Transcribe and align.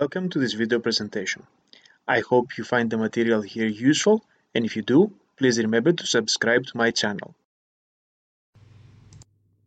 Welcome 0.00 0.28
to 0.30 0.38
this 0.38 0.52
video 0.52 0.78
presentation. 0.78 1.42
I 2.06 2.20
hope 2.20 2.56
you 2.56 2.62
find 2.62 2.88
the 2.88 2.96
material 2.96 3.42
here 3.42 3.66
useful 3.66 4.24
and 4.54 4.64
if 4.64 4.76
you 4.76 4.82
do, 4.82 5.12
please 5.36 5.58
remember 5.58 5.90
to 5.90 6.06
subscribe 6.06 6.66
to 6.66 6.76
my 6.76 6.92
channel. 6.92 7.34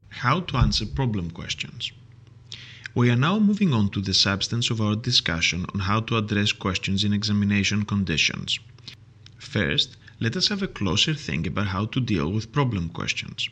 How 0.08 0.40
to 0.40 0.56
answer 0.56 0.86
problem 0.86 1.32
questions. 1.32 1.92
We 2.96 3.10
are 3.10 3.18
now 3.18 3.40
moving 3.40 3.74
on 3.74 3.90
to 3.90 4.00
the 4.00 4.14
substance 4.14 4.70
of 4.70 4.80
our 4.80 4.96
discussion 4.96 5.66
on 5.74 5.82
how 5.82 6.00
to 6.00 6.16
address 6.16 6.54
questions 6.54 7.04
in 7.04 7.12
examination 7.12 7.84
conditions. 7.84 8.58
First, 9.38 9.98
let 10.22 10.38
us 10.38 10.48
have 10.48 10.64
a 10.64 10.68
closer 10.68 11.14
think 11.14 11.46
about 11.46 11.68
how 11.68 11.88
to 11.88 12.00
deal 12.00 12.32
with 12.32 12.54
problem 12.54 12.88
questions. 12.88 13.50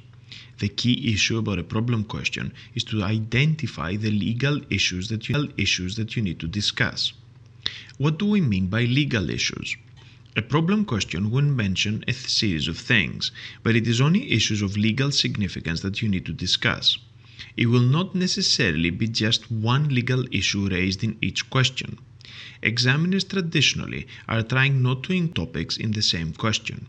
The 0.60 0.70
key 0.70 1.14
issue 1.14 1.38
about 1.38 1.60
a 1.60 1.64
problem 1.64 2.04
question 2.04 2.54
is 2.76 2.84
to 2.86 3.04
identify 3.04 3.96
the 3.96 4.12
legal 4.12 4.62
issues 4.70 5.08
that 5.10 5.30
you, 5.30 5.52
issues 5.58 5.96
that 5.96 6.16
you 6.16 6.22
need 6.22 6.40
to 6.40 6.48
discuss. 6.48 7.14
What 7.98 8.20
do 8.20 8.26
we 8.26 8.42
mean 8.42 8.68
by 8.68 8.84
legal 8.84 9.30
issues? 9.30 9.76
A 10.36 10.42
problem 10.42 10.86
question 10.86 11.32
will 11.32 11.42
mention 11.42 12.04
a 12.08 12.14
series 12.14 12.68
of 12.68 12.78
things, 12.78 13.32
but 13.64 13.76
it 13.76 13.88
is 13.88 14.00
only 14.00 14.32
issues 14.32 14.62
of 14.62 14.78
legal 14.78 15.12
significance 15.12 15.82
that 15.82 16.02
you 16.02 16.08
need 16.08 16.26
to 16.28 16.34
discuss. 16.34 16.98
It 17.58 17.66
will 17.66 17.82
not 17.82 18.14
necessarily 18.16 18.90
be 18.90 19.08
just 19.08 19.50
one 19.52 19.90
legal 19.90 20.26
issue 20.32 20.68
raised 20.68 21.04
in 21.04 21.18
each 21.22 21.50
question. 21.50 21.98
Examiners 22.62 23.24
traditionally 23.24 24.08
are 24.28 24.44
trying 24.44 24.82
not 24.82 25.04
to 25.04 25.14
include 25.14 25.36
topics 25.36 25.78
in 25.78 25.92
the 25.92 26.02
same 26.02 26.34
question. 26.34 26.88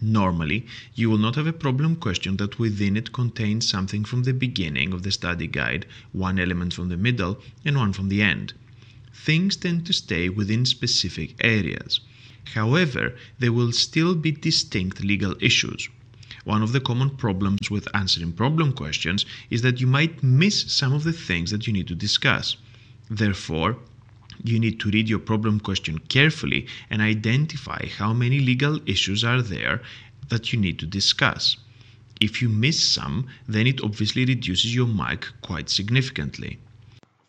Normally, 0.00 0.66
you 0.94 1.08
will 1.08 1.18
not 1.18 1.36
have 1.36 1.46
a 1.46 1.52
problem 1.52 1.96
question 1.96 2.36
that 2.36 2.58
within 2.58 2.96
it 2.96 3.12
contains 3.12 3.66
something 3.66 4.04
from 4.04 4.24
the 4.24 4.34
beginning 4.34 4.92
of 4.92 5.02
the 5.02 5.10
study 5.10 5.46
guide, 5.46 5.86
one 6.12 6.38
element 6.38 6.74
from 6.74 6.90
the 6.90 6.98
middle, 6.98 7.40
and 7.64 7.76
one 7.76 7.92
from 7.94 8.10
the 8.10 8.20
end. 8.20 8.52
Things 9.14 9.56
tend 9.56 9.86
to 9.86 9.94
stay 9.94 10.28
within 10.28 10.66
specific 10.66 11.34
areas. 11.40 12.00
However, 12.54 13.14
there 13.38 13.52
will 13.52 13.72
still 13.72 14.14
be 14.14 14.32
distinct 14.32 15.02
legal 15.02 15.34
issues. 15.40 15.88
One 16.44 16.62
of 16.62 16.72
the 16.72 16.80
common 16.80 17.10
problems 17.10 17.70
with 17.70 17.88
answering 17.94 18.32
problem 18.32 18.72
questions 18.72 19.24
is 19.50 19.62
that 19.62 19.80
you 19.80 19.86
might 19.86 20.22
miss 20.22 20.70
some 20.70 20.92
of 20.92 21.04
the 21.04 21.12
things 21.12 21.50
that 21.50 21.66
you 21.66 21.72
need 21.72 21.88
to 21.88 21.94
discuss. 21.94 22.56
Therefore, 23.10 23.78
you 24.42 24.58
need 24.58 24.80
to 24.80 24.90
read 24.90 25.08
your 25.08 25.18
problem 25.18 25.60
question 25.60 25.98
carefully 25.98 26.66
and 26.90 27.02
identify 27.02 27.86
how 27.98 28.12
many 28.12 28.40
legal 28.40 28.80
issues 28.86 29.24
are 29.24 29.42
there 29.42 29.82
that 30.28 30.52
you 30.52 30.58
need 30.58 30.78
to 30.78 30.86
discuss. 30.86 31.56
If 32.20 32.40
you 32.40 32.48
miss 32.48 32.82
some, 32.82 33.28
then 33.46 33.66
it 33.66 33.82
obviously 33.82 34.24
reduces 34.24 34.74
your 34.74 34.86
mark 34.86 35.32
quite 35.42 35.68
significantly. 35.68 36.58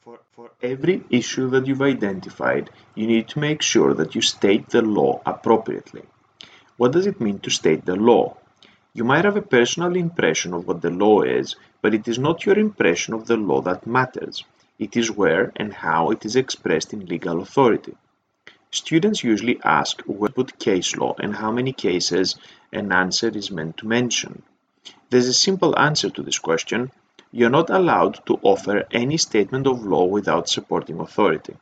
For, 0.04 0.20
for 0.34 0.52
every 0.62 1.04
issue 1.10 1.50
that 1.50 1.68
you've 1.68 1.82
identified, 1.82 2.70
you 2.96 3.06
need 3.06 3.28
to 3.30 3.40
make 3.40 3.62
sure 3.62 3.94
that 3.94 4.16
you 4.16 4.22
state 4.22 4.70
the 4.70 4.82
law 4.82 5.22
appropriately. 5.26 6.04
What 6.78 6.92
does 6.92 7.06
it 7.06 7.20
mean 7.20 7.40
to 7.40 7.50
state 7.50 7.86
the 7.86 7.96
law? 7.96 8.38
You 8.94 9.04
might 9.04 9.26
have 9.26 9.36
a 9.36 9.42
personal 9.42 9.96
impression 9.96 10.54
of 10.54 10.68
what 10.68 10.82
the 10.82 10.90
law 10.90 11.22
is, 11.22 11.56
but 11.82 11.94
it 11.94 12.08
is 12.08 12.18
not 12.18 12.46
your 12.46 12.58
impression 12.58 13.14
of 13.14 13.28
the 13.28 13.38
law 13.38 13.62
that 13.62 13.86
matters. 13.86 14.44
It 14.80 14.96
is 14.96 15.10
where 15.10 15.52
and 15.56 15.74
how 15.74 16.12
it 16.12 16.24
is 16.24 16.36
expressed 16.36 16.94
in 16.94 17.06
legal 17.06 17.42
authority. 17.42 17.96
Students 18.70 19.24
usually 19.24 19.60
ask 19.64 20.02
where 20.04 20.30
put 20.30 20.60
case 20.60 20.96
law 20.96 21.16
and 21.18 21.36
how 21.36 21.52
many 21.52 21.74
cases 21.74 22.36
an 22.72 22.92
answer 22.92 23.30
is 23.30 23.50
meant 23.50 23.78
to 23.78 23.88
mention. 23.88 24.44
There's 25.10 25.28
a 25.28 25.34
simple 25.34 25.80
answer 25.80 26.10
to 26.12 26.22
this 26.22 26.38
question. 26.38 26.92
You're 27.32 27.50
not 27.50 27.70
allowed 27.70 28.26
to 28.28 28.40
offer 28.44 28.86
any 28.92 29.18
statement 29.18 29.68
of 29.68 29.86
law 29.86 30.06
without 30.06 30.50
supporting 30.50 31.00
authority. 31.00 31.56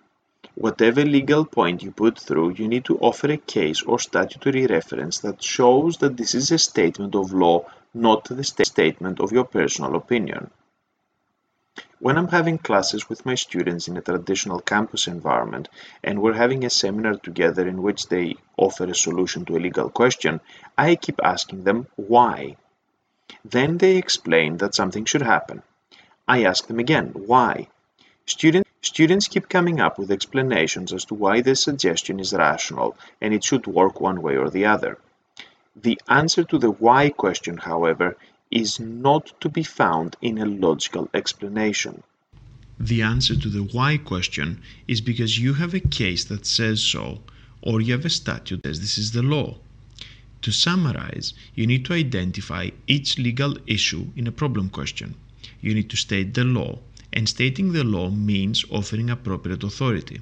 Whatever 0.56 1.06
legal 1.06 1.46
point 1.46 1.84
you 1.84 1.92
put 1.92 2.20
through, 2.20 2.56
you 2.56 2.68
need 2.68 2.86
to 2.86 2.98
offer 2.98 3.32
a 3.32 3.38
case 3.38 3.82
or 3.82 4.00
statutory 4.00 4.66
reference 4.68 5.20
that 5.20 5.44
shows 5.44 5.98
that 5.98 6.18
this 6.18 6.34
is 6.34 6.52
a 6.52 6.58
statement 6.58 7.16
of 7.16 7.34
law, 7.34 7.66
not 7.94 8.26
the 8.26 8.44
statement 8.44 9.20
of 9.20 9.32
your 9.32 9.46
personal 9.46 9.96
opinion. 9.96 10.50
When 12.00 12.18
I'm 12.18 12.28
having 12.28 12.58
classes 12.58 13.08
with 13.08 13.26
my 13.26 13.36
students 13.36 13.88
in 13.88 13.96
a 13.96 14.02
traditional 14.02 14.60
campus 14.60 15.08
environment 15.08 15.70
and 16.04 16.22
we're 16.22 16.34
having 16.34 16.66
a 16.66 16.70
seminar 16.70 17.16
together 17.16 17.66
in 17.66 17.82
which 17.82 18.08
they 18.08 18.36
offer 18.58 18.84
a 18.84 18.94
solution 18.94 19.46
to 19.46 19.56
a 19.56 19.64
legal 19.64 19.90
question, 19.90 20.42
I 20.78 20.96
keep 20.98 21.22
asking 21.24 21.64
them 21.64 21.88
why. 21.96 22.58
Then 23.46 23.78
they 23.78 23.96
explain 23.96 24.58
that 24.58 24.76
something 24.76 25.06
should 25.06 25.22
happen. 25.22 25.64
I 26.28 26.44
ask 26.44 26.68
them 26.68 26.80
again, 26.80 27.12
why? 27.14 27.70
Student, 28.26 28.68
students 28.82 29.30
keep 29.30 29.48
coming 29.48 29.80
up 29.80 29.98
with 29.98 30.12
explanations 30.12 30.92
as 30.92 31.06
to 31.06 31.14
why 31.14 31.42
their 31.42 31.56
suggestion 31.56 32.20
is 32.20 32.34
rational 32.34 32.98
and 33.22 33.34
it 33.34 33.44
should 33.46 33.68
work 33.68 34.02
one 34.02 34.22
way 34.22 34.36
or 34.36 34.50
the 34.50 34.66
other. 34.66 34.98
The 35.78 36.00
answer 36.10 36.44
to 36.44 36.58
the 36.58 36.72
why 36.72 37.10
question, 37.10 37.56
however, 37.58 38.18
is 38.56 38.80
not 38.80 39.40
to 39.42 39.50
be 39.50 39.64
found 39.64 40.16
in 40.22 40.38
a 40.38 40.46
logical 40.46 41.10
explanation. 41.14 42.02
The 42.80 43.02
answer 43.02 43.36
to 43.36 43.50
the 43.50 43.64
why 43.64 43.98
question 43.98 44.62
is 44.88 45.02
because 45.02 45.38
you 45.38 45.54
have 45.56 45.74
a 45.74 45.82
case 45.82 46.24
that 46.26 46.46
says 46.46 46.82
so, 46.82 47.20
or 47.62 47.82
you 47.82 47.92
have 47.92 48.06
a 48.06 48.10
statute 48.10 48.64
that 48.64 48.70
says 48.70 48.80
this 48.80 48.98
is 48.98 49.12
the 49.12 49.24
law. 49.24 49.58
To 50.42 50.52
summarize, 50.52 51.34
you 51.54 51.68
need 51.68 51.84
to 51.86 51.94
identify 51.94 52.70
each 52.88 53.18
legal 53.18 53.58
issue 53.68 54.08
in 54.16 54.26
a 54.26 54.32
problem 54.32 54.70
question. 54.70 55.16
You 55.60 55.74
need 55.74 55.90
to 55.90 55.98
state 55.98 56.34
the 56.34 56.46
law, 56.46 56.80
and 57.12 57.28
stating 57.28 57.74
the 57.74 57.84
law 57.84 58.10
means 58.10 58.64
offering 58.70 59.10
appropriate 59.10 59.64
authority. 59.64 60.22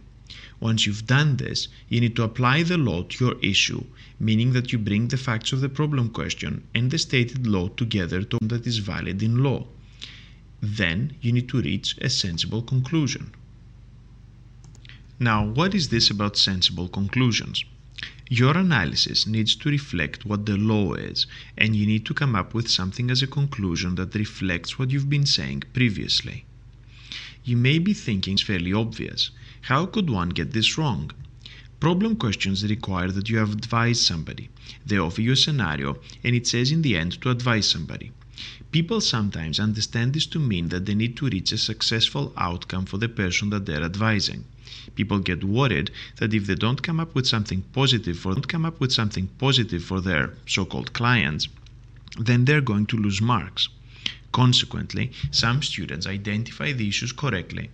Once 0.60 0.86
you've 0.86 1.06
done 1.06 1.38
this, 1.38 1.68
you 1.90 2.00
need 2.00 2.16
to 2.16 2.24
apply 2.24 2.64
the 2.64 2.78
law 2.78 3.04
to 3.04 3.26
your 3.26 3.36
issue, 3.42 3.84
meaning 4.20 4.54
that 4.54 4.72
you 4.72 4.78
bring 4.78 5.08
the 5.08 5.18
facts 5.18 5.52
of 5.52 5.62
the 5.62 5.70
problem 5.70 6.10
question 6.10 6.64
and 6.74 6.92
the 6.92 6.98
stated 6.98 7.46
law 7.48 7.68
together 7.70 8.24
to 8.24 8.38
that 8.42 8.66
is 8.68 8.78
valid 8.78 9.22
in 9.22 9.44
law. 9.44 9.66
Then 10.62 11.14
you 11.22 11.32
need 11.32 11.50
to 11.50 11.62
reach 11.62 11.98
a 12.00 12.10
sensible 12.10 12.62
conclusion. 12.62 13.32
Now, 15.20 15.46
what 15.46 15.76
is 15.76 15.90
this 15.90 16.10
about 16.10 16.38
sensible 16.38 16.88
conclusions? 16.88 17.66
Your 18.30 18.58
analysis 18.58 19.28
needs 19.28 19.56
to 19.58 19.70
reflect 19.70 20.26
what 20.26 20.46
the 20.46 20.58
law 20.58 20.94
is, 20.94 21.28
and 21.58 21.76
you 21.76 21.86
need 21.86 22.06
to 22.06 22.14
come 22.14 22.36
up 22.36 22.54
with 22.54 22.70
something 22.70 23.12
as 23.12 23.22
a 23.22 23.28
conclusion 23.28 23.96
that 23.96 24.16
reflects 24.16 24.80
what 24.80 24.92
you've 24.92 25.10
been 25.10 25.26
saying 25.26 25.64
previously. 25.74 26.46
You 27.44 27.58
may 27.58 27.78
be 27.78 27.94
thinking 27.94 28.34
it's 28.34 28.42
fairly 28.42 28.74
obvious. 28.74 29.32
How 29.68 29.86
could 29.86 30.10
one 30.10 30.28
get 30.28 30.52
this 30.52 30.78
wrong? 30.78 31.12
Problem 31.80 32.18
questions 32.18 32.70
require 32.70 33.12
that 33.12 33.30
you 33.30 33.42
advise 33.42 34.02
somebody. 34.02 34.50
They 34.86 34.98
offer 34.98 35.22
you 35.22 35.32
a 35.32 35.36
scenario, 35.38 36.00
and 36.22 36.36
it 36.36 36.48
says 36.48 36.70
in 36.70 36.82
the 36.82 36.98
end 36.98 37.22
to 37.22 37.30
advise 37.30 37.70
somebody. 37.70 38.12
People 38.74 39.00
sometimes 39.00 39.62
understand 39.62 40.12
this 40.12 40.26
to 40.26 40.40
mean 40.40 40.68
that 40.68 40.86
they 40.86 40.96
need 40.96 41.16
to 41.16 41.30
reach 41.30 41.54
a 41.54 41.58
successful 41.58 42.34
outcome 42.36 42.86
for 42.86 42.98
the 42.98 43.08
person 43.08 43.52
that 43.52 43.66
they're 43.66 43.86
advising. 43.86 44.44
People 44.96 45.20
get 45.20 45.46
worried 45.46 45.92
that 46.18 46.34
if 46.34 46.46
they 46.46 46.56
don't 46.56 46.84
come 46.84 47.00
up 47.00 47.16
with 47.16 47.26
something 47.26 47.62
positive 47.72 48.20
for 48.20 48.34
don't 48.34 48.50
come 48.50 48.66
up 48.66 48.82
with 48.82 48.92
something 48.92 49.28
positive 49.38 49.86
for 49.86 50.02
their 50.02 50.34
so-called 50.46 50.92
clients, 50.92 51.48
then 52.20 52.44
they're 52.44 52.60
going 52.60 52.86
to 52.88 52.98
lose 52.98 53.22
marks. 53.22 53.70
Consequently, 54.34 55.14
some 55.32 55.64
students 55.64 56.06
identify 56.06 56.74
the 56.74 56.90
issues 56.90 57.14
correctly. 57.14 57.70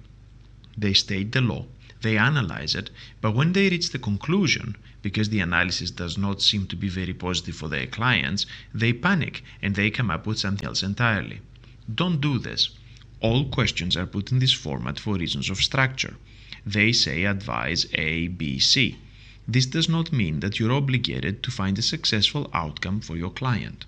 They 0.78 0.94
state 0.94 1.32
the 1.32 1.42
law, 1.42 1.66
they 2.02 2.18
analyze 2.18 2.76
it, 2.76 2.90
but 3.22 3.36
when 3.36 3.54
they 3.54 3.70
reach 3.70 3.90
the 3.90 4.00
conclusion, 4.00 4.76
because 5.02 5.30
the 5.30 5.40
analysis 5.40 5.91
does 5.91 6.18
not 6.18 6.41
seem 6.41 6.66
to 6.68 6.76
be 6.76 6.90
very 6.90 7.14
positive 7.14 7.56
for 7.56 7.68
their 7.68 7.88
clients, 7.88 8.46
they 8.73 8.94
panic 8.94 9.44
and 9.62 9.76
they 9.76 9.90
come 9.90 10.09
up 10.09 10.26
with 10.26 10.40
something 10.40 10.68
else 10.68 10.84
entirely. 10.84 11.40
Don't 11.94 12.22
do 12.22 12.40
this. 12.40 12.70
All 13.22 13.46
questions 13.50 13.97
are 13.97 14.06
put 14.06 14.32
in 14.32 14.40
this 14.40 14.53
format 14.53 15.00
for 15.00 15.16
reasons 15.16 15.50
of 15.50 15.58
structure. 15.58 16.16
They 16.66 16.91
say 16.94 17.26
advise 17.26 17.85
A, 17.94 18.28
B, 18.28 18.59
C. 18.59 18.97
This 19.47 19.66
does 19.66 19.90
not 19.90 20.14
mean 20.14 20.41
that 20.41 20.59
you're 20.59 20.72
obligated 20.72 21.41
to 21.44 21.52
find 21.52 21.78
a 21.79 21.82
successful 21.82 22.50
outcome 22.53 23.02
for 23.02 23.18
your 23.18 23.32
client. 23.32 23.85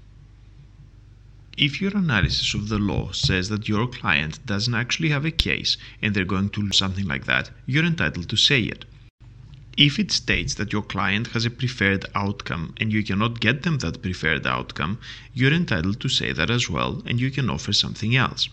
If 1.58 1.82
your 1.82 1.98
analysis 1.98 2.54
of 2.54 2.70
the 2.70 2.80
law 2.80 3.12
says 3.12 3.50
that 3.50 3.68
your 3.68 3.86
client 3.86 4.40
doesn't 4.46 4.74
actually 4.74 5.10
have 5.10 5.26
a 5.26 5.32
case 5.32 5.76
and 6.02 6.16
they're 6.16 6.24
going 6.24 6.50
to 6.52 6.62
lose 6.62 6.78
something 6.78 7.06
like 7.06 7.26
that, 7.26 7.50
you're 7.66 7.84
entitled 7.84 8.30
to 8.30 8.38
say 8.38 8.62
it. 8.62 8.86
If 9.76 10.00
it 10.00 10.14
states 10.14 10.54
that 10.56 10.72
your 10.72 10.82
client 10.82 11.28
has 11.28 11.46
a 11.46 11.50
preferred 11.50 12.06
outcome 12.16 12.74
and 12.78 12.94
you 12.94 13.04
cannot 13.04 13.42
get 13.42 13.64
them 13.64 13.80
that 13.80 14.02
preferred 14.02 14.48
outcome, 14.48 15.00
you're 15.34 15.52
entitled 15.52 16.00
to 16.00 16.08
say 16.08 16.32
that 16.32 16.50
as 16.50 16.70
well 16.70 17.04
and 17.06 17.20
you 17.20 17.30
can 17.30 17.50
offer 17.50 17.74
something 17.74 18.16
else. 18.16 18.48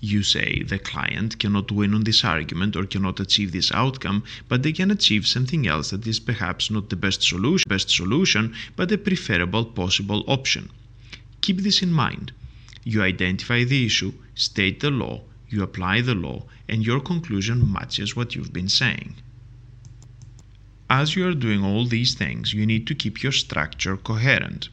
You 0.00 0.22
say 0.22 0.62
the 0.62 0.78
client 0.78 1.38
cannot 1.38 1.72
win 1.72 1.94
on 1.94 2.04
this 2.04 2.24
argument 2.24 2.76
or 2.76 2.84
cannot 2.84 3.20
achieve 3.20 3.52
this 3.52 3.72
outcome, 3.72 4.22
but 4.48 4.62
they 4.62 4.72
can 4.72 4.90
achieve 4.90 5.26
something 5.26 5.66
else 5.66 5.90
that 5.90 6.06
is 6.06 6.20
perhaps 6.20 6.70
not 6.70 6.90
the 6.90 6.96
best 6.96 7.22
solution, 7.22 7.64
best 7.68 7.88
solution 7.88 8.54
but 8.76 8.92
a 8.92 8.98
preferable 8.98 9.64
possible 9.64 10.24
option. 10.26 10.70
Keep 11.44 11.58
this 11.58 11.82
in 11.82 11.92
mind. 11.92 12.32
You 12.84 13.02
identify 13.02 13.64
the 13.64 13.84
issue, 13.84 14.14
state 14.34 14.80
the 14.80 14.90
law, 14.90 15.20
you 15.50 15.62
apply 15.62 16.00
the 16.00 16.14
law, 16.14 16.46
and 16.70 16.86
your 16.86 17.00
conclusion 17.00 17.70
matches 17.70 18.16
what 18.16 18.34
you've 18.34 18.54
been 18.54 18.70
saying. 18.70 19.16
As 20.88 21.14
you 21.14 21.28
are 21.28 21.34
doing 21.34 21.62
all 21.62 21.84
these 21.84 22.14
things, 22.14 22.54
you 22.54 22.64
need 22.64 22.86
to 22.86 22.94
keep 22.94 23.22
your 23.22 23.30
structure 23.30 23.98
coherent. 23.98 24.70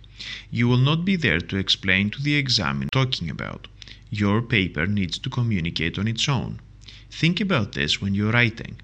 You 0.50 0.70
will 0.70 0.78
not 0.78 1.04
be 1.04 1.18
there 1.18 1.42
to 1.42 1.58
explain 1.58 2.10
to 2.12 2.22
the 2.22 2.36
examiner 2.36 2.88
talking 2.94 3.30
about. 3.30 3.68
Your 4.10 4.42
paper 4.42 4.88
needs 4.88 5.18
to 5.18 5.30
communicate 5.30 6.00
on 6.00 6.08
its 6.08 6.30
own. 6.30 6.62
Think 7.10 7.42
about 7.42 7.74
this 7.74 8.00
when 8.00 8.16
you're 8.16 8.32
writing. 8.32 8.80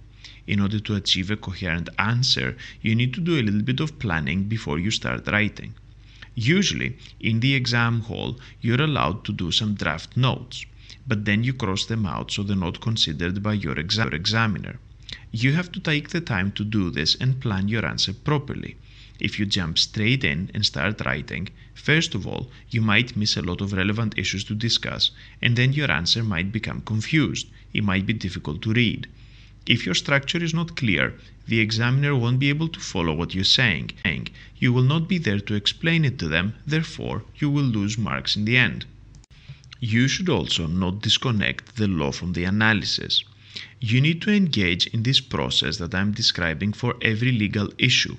In 0.46 0.60
order 0.60 0.82
to 0.82 0.96
achieve 0.96 1.32
a 1.32 1.38
coherent 1.38 1.88
answer, 1.98 2.58
you 2.82 2.96
need 2.96 3.14
to 3.14 3.22
do 3.22 3.40
a 3.40 3.44
little 3.44 3.64
bit 3.64 3.80
of 3.80 3.98
planning 3.98 4.44
before 4.44 4.78
you 4.78 4.92
start 4.92 5.26
writing. 5.28 5.74
Usually, 6.40 6.96
in 7.20 7.40
the 7.40 7.56
exam 7.56 8.02
hall, 8.02 8.40
you're 8.62 8.84
allowed 8.84 9.26
to 9.26 9.34
do 9.34 9.52
some 9.52 9.74
draft 9.74 10.16
notes, 10.16 10.68
but 11.08 11.26
then 11.26 11.44
you 11.44 11.52
cross 11.52 11.88
them 11.88 12.06
out 12.06 12.32
so 12.32 12.44
they're 12.44 12.56
not 12.56 12.80
considered 12.80 13.42
by 13.42 13.54
your, 13.54 13.74
exam- 13.80 14.14
examiner. 14.14 14.80
You 15.32 15.54
have 15.54 15.72
to 15.72 15.80
take 15.80 16.10
the 16.10 16.22
time 16.22 16.52
to 16.52 16.64
do 16.64 16.92
this 16.92 17.16
and 17.16 17.42
plan 17.42 17.70
your 17.70 17.84
answer 17.84 18.14
properly. 18.14 18.78
If 19.20 19.40
you 19.40 19.48
jump 19.48 19.80
straight 19.80 20.24
in 20.24 20.52
and 20.54 20.64
start 20.64 21.04
writing, 21.04 21.50
first 21.74 22.14
of 22.14 22.28
all, 22.28 22.52
you 22.70 22.82
might 22.82 23.18
miss 23.18 23.36
a 23.36 23.42
lot 23.42 23.60
of 23.60 23.74
relevant 23.74 24.16
issues 24.16 24.44
to 24.44 24.54
discuss, 24.54 25.10
and 25.42 25.56
then 25.56 25.74
your 25.74 25.90
answer 25.90 26.24
might 26.24 26.52
become 26.52 26.82
confused. 26.82 27.48
It 27.74 27.84
might 27.84 28.06
be 28.06 28.14
difficult 28.14 28.62
to 28.62 28.74
read. 28.74 29.08
If 29.68 29.86
your 29.86 29.96
structure 29.96 30.42
is 30.42 30.54
not 30.54 30.78
clear, 30.78 31.14
the 31.46 31.60
examiner 31.60 32.16
won't 32.16 32.40
be 32.40 32.48
able 32.48 32.70
to 32.70 32.80
follow 32.80 33.14
what 33.14 33.36
you're 33.36 33.44
saying. 33.44 33.92
You 34.58 34.72
will 34.72 34.84
not 34.84 35.10
be 35.10 35.18
there 35.18 35.42
to 35.42 35.56
explain 35.56 36.06
it 36.06 36.18
to 36.20 36.30
them, 36.30 36.54
therefore, 36.66 37.26
you 37.36 37.50
will 37.50 37.66
lose 37.66 37.98
marks 37.98 38.38
in 38.38 38.46
the 38.46 38.56
end. 38.56 38.86
You 39.82 40.08
should 40.08 40.30
also 40.30 40.68
not 40.68 41.02
disconnect 41.02 41.76
the 41.76 41.88
law 41.88 42.14
from 42.14 42.32
the 42.32 42.46
analysis. 42.46 43.26
You 43.82 44.00
need 44.00 44.22
to 44.22 44.32
engage 44.32 44.88
in 44.88 45.04
this 45.04 45.20
process 45.20 45.78
that 45.78 45.94
I'm 45.94 46.14
describing 46.14 46.72
for 46.72 46.96
every 47.02 47.34
legal 47.34 47.70
issue. 47.78 48.16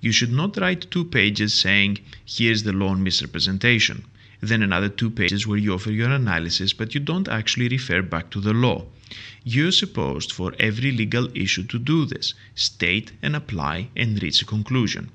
You 0.00 0.12
should 0.12 0.32
not 0.32 0.56
write 0.58 0.90
two 0.92 1.04
pages 1.04 1.54
saying, 1.54 1.98
here's 2.24 2.62
the 2.62 2.72
law 2.72 2.90
on 2.90 3.02
misrepresentation, 3.02 4.04
then 4.44 4.62
another 4.62 4.88
two 4.88 5.10
pages 5.10 5.46
where 5.46 5.58
you 5.58 5.74
offer 5.74 5.90
your 5.90 6.10
analysis 6.10 6.72
but 6.72 6.94
you 6.94 7.00
don't 7.00 7.28
actually 7.28 7.68
refer 7.68 8.02
back 8.02 8.30
to 8.30 8.40
the 8.40 8.52
law. 8.52 8.84
You're 9.44 9.72
supposed 9.72 10.32
for 10.32 10.54
every 10.58 10.90
legal 10.92 11.28
issue 11.36 11.64
to 11.64 11.78
do 11.78 12.04
this, 12.04 12.34
state 12.54 13.12
and 13.22 13.36
apply 13.36 13.88
and 13.94 14.22
reach 14.22 14.42
a 14.42 14.46
conclusion. 14.46 15.10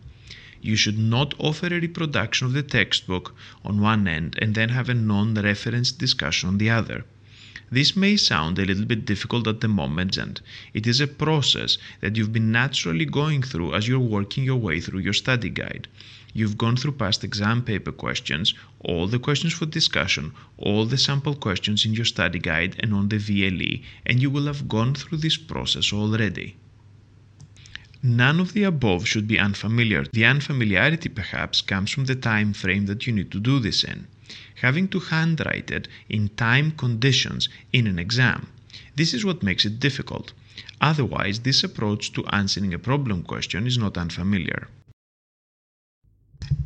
You 0.62 0.76
should 0.76 1.00
not 1.00 1.34
offer 1.38 1.68
a 1.68 1.80
reproduction 1.80 2.48
of 2.48 2.54
the 2.54 2.64
textbook 2.64 3.36
on 3.64 3.80
one 3.80 4.08
end 4.08 4.38
and 4.42 4.56
then 4.56 4.70
have 4.70 4.90
a 4.90 4.94
non 4.94 5.34
referenced 5.34 5.98
discussion 5.98 6.50
on 6.50 6.58
the 6.58 6.70
other. 6.70 7.06
This 7.72 7.96
may 7.96 8.18
sound 8.18 8.58
a 8.58 8.66
little 8.66 8.86
bit 8.86 9.06
difficult 9.06 9.48
at 9.48 9.62
the 9.62 9.68
moment, 9.68 10.18
and 10.18 10.42
it 10.74 10.88
is 10.88 11.00
a 11.00 11.08
process 11.08 11.78
that 12.02 12.16
you've 12.16 12.34
been 12.34 12.52
naturally 12.52 13.06
going 13.06 13.44
through 13.44 13.76
as 13.76 13.88
you're 13.88 14.00
working 14.00 14.44
your 14.44 14.58
way 14.58 14.82
through 14.82 15.02
your 15.02 15.14
study 15.14 15.50
guide. 15.50 15.88
You've 16.34 16.58
gone 16.58 16.76
through 16.76 16.94
past 16.94 17.24
exam 17.24 17.64
paper 17.64 17.92
questions, 17.92 18.54
all 18.80 19.08
the 19.08 19.20
questions 19.20 19.54
for 19.54 19.66
discussion, 19.66 20.32
all 20.58 20.86
the 20.86 20.98
sample 20.98 21.36
questions 21.36 21.86
in 21.86 21.94
your 21.94 22.06
study 22.06 22.40
guide 22.40 22.76
and 22.80 22.94
on 22.94 23.10
the 23.10 23.18
VLE, 23.18 23.84
and 24.06 24.22
you 24.22 24.30
will 24.30 24.46
have 24.46 24.68
gone 24.68 24.94
through 24.94 25.20
this 25.20 25.38
process 25.38 25.92
already. 25.92 26.56
None 28.04 28.40
of 28.40 28.54
the 28.54 28.64
above 28.64 29.08
should 29.08 29.28
be 29.28 29.38
unfamiliar. 29.38 30.06
The 30.14 30.26
unfamiliarity 30.26 31.10
perhaps 31.10 31.62
comes 31.62 31.92
from 31.92 32.06
the 32.06 32.16
time 32.16 32.54
frame 32.54 32.86
that 32.86 33.06
you 33.06 33.14
need 33.14 33.32
to 33.32 33.40
do 33.40 33.60
this 33.60 33.84
in 33.84 34.08
having 34.62 34.88
to 34.88 35.00
handwrite 35.00 35.72
it 35.72 35.88
in 36.08 36.30
time 36.30 36.72
conditions 36.72 37.50
in 37.74 37.88
an 37.88 37.98
exam. 37.98 38.48
This 38.96 39.14
is 39.14 39.26
what 39.26 39.42
makes 39.42 39.66
it 39.66 39.80
difficult. 39.80 40.34
Otherwise, 40.82 41.40
this 41.40 41.64
approach 41.64 42.14
to 42.14 42.26
answering 42.28 42.74
a 42.74 42.80
problem 42.80 43.24
question 43.24 43.66
is 43.66 43.78
not 43.78 43.98
unfamiliar. 43.98 44.68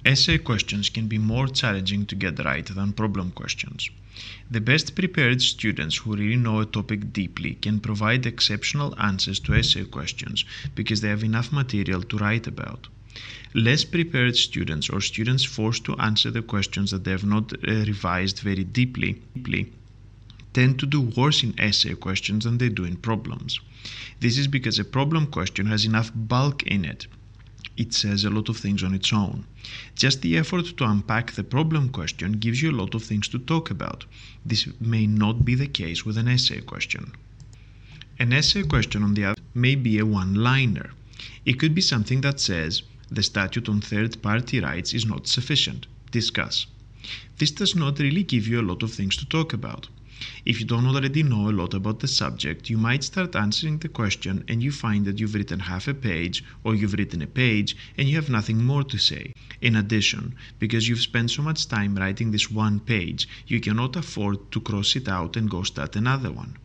Essay 0.05 0.37
questions 0.37 0.89
can 0.89 1.07
be 1.07 1.17
more 1.17 1.47
challenging 1.47 2.05
to 2.05 2.15
get 2.15 2.43
right 2.45 2.65
than 2.65 2.93
problem 2.93 3.31
questions. 3.31 3.89
The 4.49 4.61
best 4.61 4.95
prepared 4.95 5.41
students 5.41 5.97
who 5.97 6.15
really 6.15 6.35
know 6.35 6.59
a 6.59 6.65
topic 6.65 7.11
deeply 7.11 7.55
can 7.55 7.79
provide 7.79 8.25
exceptional 8.25 8.93
answers 8.99 9.39
to 9.41 9.55
essay 9.55 9.85
questions 9.85 10.45
because 10.75 11.01
they 11.01 11.09
have 11.09 11.23
enough 11.23 11.51
material 11.51 12.03
to 12.03 12.17
write 12.17 12.47
about. 12.47 12.87
Less 13.53 13.83
prepared 13.83 14.35
students 14.35 14.89
or 14.89 15.01
students 15.01 15.43
forced 15.43 15.83
to 15.85 15.97
answer 15.97 16.31
the 16.31 16.41
questions 16.41 16.91
that 16.91 17.03
they 17.03 17.11
have 17.11 17.25
not 17.25 17.53
uh, 17.53 17.71
revised 17.85 18.39
very 18.39 18.63
deeply, 18.63 19.21
deeply 19.35 19.71
tend 20.53 20.79
to 20.79 20.85
do 20.85 21.01
worse 21.01 21.43
in 21.43 21.59
essay 21.59 21.95
questions 21.95 22.45
than 22.45 22.59
they 22.59 22.69
do 22.69 22.85
in 22.85 22.95
problems. 22.95 23.59
This 24.19 24.37
is 24.37 24.47
because 24.47 24.79
a 24.79 24.85
problem 24.85 25.27
question 25.27 25.65
has 25.65 25.85
enough 25.85 26.11
bulk 26.15 26.63
in 26.63 26.85
it. 26.85 27.07
It 27.75 27.93
says 27.93 28.23
a 28.23 28.29
lot 28.29 28.49
of 28.49 28.57
things 28.57 28.83
on 28.83 28.93
its 28.93 29.11
own. 29.11 29.45
Just 29.95 30.21
the 30.21 30.37
effort 30.37 30.77
to 30.77 30.83
unpack 30.83 31.31
the 31.31 31.43
problem 31.43 31.89
question 31.89 32.33
gives 32.33 32.61
you 32.61 32.71
a 32.71 32.79
lot 32.81 32.93
of 32.93 33.03
things 33.03 33.27
to 33.29 33.39
talk 33.39 33.71
about. 33.71 34.05
This 34.45 34.67
may 34.79 35.07
not 35.07 35.43
be 35.45 35.55
the 35.55 35.67
case 35.67 36.05
with 36.05 36.17
an 36.17 36.27
essay 36.27 36.61
question. 36.61 37.13
An 38.19 38.31
essay 38.31 38.63
question, 38.63 39.01
on 39.01 39.15
the 39.15 39.25
other, 39.25 39.41
may 39.55 39.75
be 39.75 39.97
a 39.97 40.05
one 40.05 40.35
liner. 40.35 40.91
It 41.45 41.59
could 41.59 41.73
be 41.73 41.81
something 41.81 42.21
that 42.21 42.39
says, 42.39 42.83
the 43.09 43.23
statute 43.23 43.69
on 43.69 43.81
third 43.81 44.21
party 44.21 44.59
rights 44.59 44.93
is 44.93 45.05
not 45.05 45.27
sufficient. 45.27 45.87
Discuss. 46.11 46.67
This 47.37 47.51
does 47.51 47.75
not 47.75 47.99
really 47.99 48.23
give 48.23 48.47
you 48.47 48.61
a 48.61 48.69
lot 48.69 48.83
of 48.83 48.93
things 48.93 49.17
to 49.17 49.25
talk 49.25 49.53
about. 49.53 49.87
If 50.45 50.59
you 50.59 50.67
don't 50.67 50.85
already 50.85 51.23
know 51.23 51.49
a 51.49 51.51
lot 51.51 51.73
about 51.73 51.99
the 51.99 52.07
subject, 52.07 52.69
you 52.69 52.77
might 52.77 53.03
start 53.03 53.35
answering 53.35 53.79
the 53.79 53.89
question 53.89 54.43
and 54.47 54.61
you 54.61 54.71
find 54.71 55.05
that 55.05 55.19
you've 55.19 55.33
written 55.33 55.61
half 55.61 55.87
a 55.87 55.93
page 55.95 56.43
or 56.63 56.75
you've 56.75 56.93
written 56.93 57.23
a 57.23 57.25
page 57.25 57.75
and 57.97 58.07
you 58.07 58.15
have 58.17 58.29
nothing 58.29 58.63
more 58.63 58.83
to 58.83 58.99
say. 58.99 59.33
In 59.59 59.75
addition, 59.75 60.35
because 60.59 60.87
you've 60.87 61.01
spent 61.01 61.31
so 61.31 61.41
much 61.41 61.67
time 61.67 61.95
writing 61.95 62.29
this 62.29 62.51
one 62.51 62.79
page, 62.79 63.27
you 63.47 63.59
cannot 63.59 63.95
afford 63.95 64.51
to 64.51 64.61
cross 64.61 64.95
it 64.95 65.07
out 65.07 65.35
and 65.35 65.49
go 65.49 65.63
start 65.63 65.95
another 65.95 66.31
one. 66.31 66.57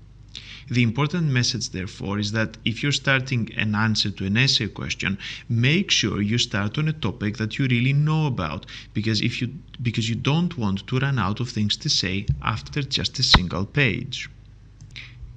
The 0.70 0.82
important 0.82 1.28
message, 1.28 1.70
therefore, 1.70 2.18
is 2.18 2.32
that 2.32 2.58
if 2.64 2.82
you're 2.82 2.92
starting 2.92 3.50
an 3.56 3.74
answer 3.74 4.10
to 4.10 4.26
an 4.26 4.36
essay 4.36 4.68
question, 4.68 5.16
make 5.48 5.90
sure 5.90 6.20
you 6.20 6.36
start 6.36 6.76
on 6.76 6.88
a 6.88 6.92
topic 6.92 7.38
that 7.38 7.58
you 7.58 7.66
really 7.66 7.94
know 7.94 8.26
about, 8.26 8.66
because 8.92 9.22
if 9.22 9.40
you 9.40 9.54
because 9.82 10.10
you 10.10 10.14
don't 10.14 10.58
want 10.58 10.86
to 10.86 10.98
run 10.98 11.18
out 11.18 11.40
of 11.40 11.48
things 11.48 11.76
to 11.78 11.88
say 11.88 12.26
after 12.42 12.82
just 12.82 13.18
a 13.18 13.22
single 13.22 13.64
page. 13.64 14.28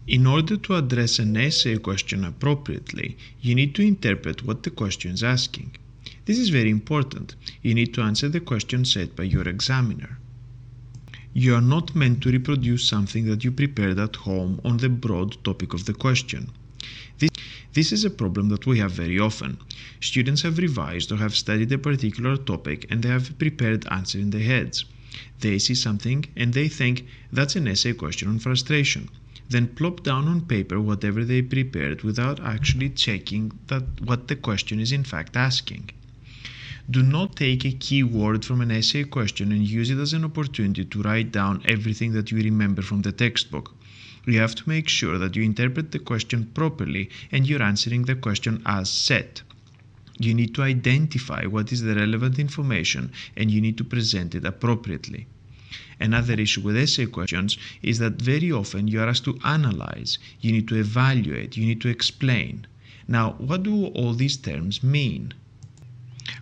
In 0.07 0.27
order 0.27 0.57
to 0.57 0.75
address 0.75 1.19
an 1.19 1.37
essay 1.37 1.77
question 1.77 2.25
appropriately, 2.25 3.17
you 3.39 3.55
need 3.55 3.73
to 3.75 3.83
interpret 3.83 4.43
what 4.43 4.63
the 4.63 4.71
question 4.71 5.11
is 5.11 5.23
asking. 5.23 5.77
This 6.25 6.39
is 6.39 6.49
very 6.49 6.69
important. 6.69 7.35
You 7.61 7.73
need 7.73 7.93
to 7.93 8.01
answer 8.01 8.27
the 8.27 8.41
question 8.41 8.83
set 8.83 9.15
by 9.15 9.23
your 9.23 9.47
examiner. 9.47 10.17
You 11.33 11.55
are 11.55 11.61
not 11.61 11.95
meant 11.95 12.21
to 12.23 12.31
reproduce 12.31 12.83
something 12.83 13.25
that 13.25 13.45
you 13.45 13.51
prepared 13.51 13.97
at 13.99 14.17
home 14.17 14.59
on 14.65 14.77
the 14.77 14.89
broad 14.89 15.41
topic 15.45 15.73
of 15.73 15.85
the 15.85 15.93
question. 15.93 16.49
This, 17.19 17.29
this 17.71 17.91
is 17.93 18.03
a 18.03 18.09
problem 18.09 18.49
that 18.49 18.65
we 18.65 18.79
have 18.79 18.91
very 18.91 19.17
often. 19.17 19.57
Students 20.01 20.41
have 20.41 20.57
revised 20.57 21.09
or 21.09 21.17
have 21.17 21.33
studied 21.33 21.71
a 21.71 21.77
particular 21.77 22.35
topic 22.35 22.85
and 22.89 23.01
they 23.01 23.09
have 23.09 23.39
prepared 23.39 23.87
answer 23.89 24.19
in 24.19 24.31
their 24.31 24.43
heads. 24.43 24.83
They 25.39 25.57
see 25.57 25.75
something 25.75 26.25
and 26.35 26.53
they 26.53 26.67
think 26.67 27.05
that's 27.31 27.55
an 27.55 27.67
essay 27.67 27.93
question 27.93 28.27
on 28.27 28.39
frustration. 28.39 29.07
Then 29.49 29.67
plop 29.67 30.03
down 30.03 30.27
on 30.27 30.41
paper 30.41 30.81
whatever 30.81 31.23
they 31.23 31.41
prepared 31.41 32.01
without 32.01 32.41
actually 32.41 32.89
checking 32.89 33.53
that 33.67 34.01
what 34.01 34.27
the 34.27 34.35
question 34.35 34.81
is 34.81 34.91
in 34.91 35.05
fact 35.05 35.37
asking. 35.37 35.91
Do 36.91 37.03
not 37.03 37.37
take 37.37 37.63
a 37.63 37.71
key 37.71 38.03
word 38.03 38.43
from 38.43 38.59
an 38.59 38.69
essay 38.69 39.05
question 39.05 39.53
and 39.53 39.65
use 39.65 39.89
it 39.89 39.97
as 39.97 40.11
an 40.11 40.25
opportunity 40.25 40.83
to 40.83 41.01
write 41.01 41.31
down 41.31 41.61
everything 41.63 42.11
that 42.11 42.31
you 42.31 42.39
remember 42.39 42.81
from 42.81 43.01
the 43.01 43.13
textbook. 43.13 43.73
You 44.25 44.39
have 44.39 44.55
to 44.55 44.67
make 44.67 44.89
sure 44.89 45.17
that 45.17 45.37
you 45.37 45.43
interpret 45.43 45.93
the 45.93 45.99
question 45.99 46.51
properly 46.53 47.09
and 47.31 47.47
you're 47.47 47.63
answering 47.63 48.03
the 48.03 48.15
question 48.15 48.61
as 48.65 48.89
set. 48.89 49.41
You 50.19 50.33
need 50.33 50.53
to 50.55 50.63
identify 50.63 51.45
what 51.45 51.71
is 51.71 51.81
the 51.81 51.95
relevant 51.95 52.37
information 52.37 53.13
and 53.37 53.49
you 53.49 53.61
need 53.61 53.77
to 53.77 53.85
present 53.85 54.35
it 54.35 54.43
appropriately. 54.43 55.27
Another 55.97 56.33
issue 56.33 56.59
with 56.59 56.75
essay 56.75 57.05
questions 57.05 57.57
is 57.81 57.99
that 57.99 58.21
very 58.21 58.51
often 58.51 58.89
you 58.89 58.99
are 58.99 59.07
asked 59.07 59.23
to 59.23 59.39
analyze, 59.45 60.17
you 60.41 60.51
need 60.51 60.67
to 60.67 60.75
evaluate, 60.75 61.55
you 61.55 61.65
need 61.65 61.79
to 61.79 61.87
explain. 61.87 62.67
Now, 63.07 63.35
what 63.37 63.63
do 63.63 63.85
all 63.85 64.13
these 64.13 64.35
terms 64.35 64.83
mean? 64.83 65.33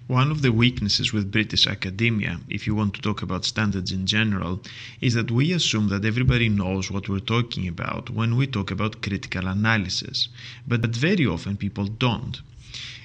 One 0.07 0.31
of 0.31 0.41
the 0.41 0.51
weaknesses 0.51 1.13
with 1.13 1.31
British 1.31 1.65
academia, 1.65 2.41
if 2.49 2.67
you 2.67 2.75
want 2.75 2.93
to 2.95 3.01
talk 3.01 3.21
about 3.21 3.45
standards 3.45 3.91
in 3.91 4.05
general, 4.05 4.61
is 4.99 5.13
that 5.13 5.31
we 5.31 5.53
assume 5.53 5.87
that 5.87 6.03
everybody 6.03 6.49
knows 6.49 6.91
what 6.91 7.07
we're 7.07 7.19
talking 7.19 7.67
about 7.67 8.09
when 8.09 8.35
we 8.35 8.45
talk 8.45 8.71
about 8.71 9.01
critical 9.01 9.47
analysis, 9.47 10.27
but 10.67 10.85
very 10.95 11.25
often 11.25 11.55
people 11.55 11.85
don't. 11.85 12.41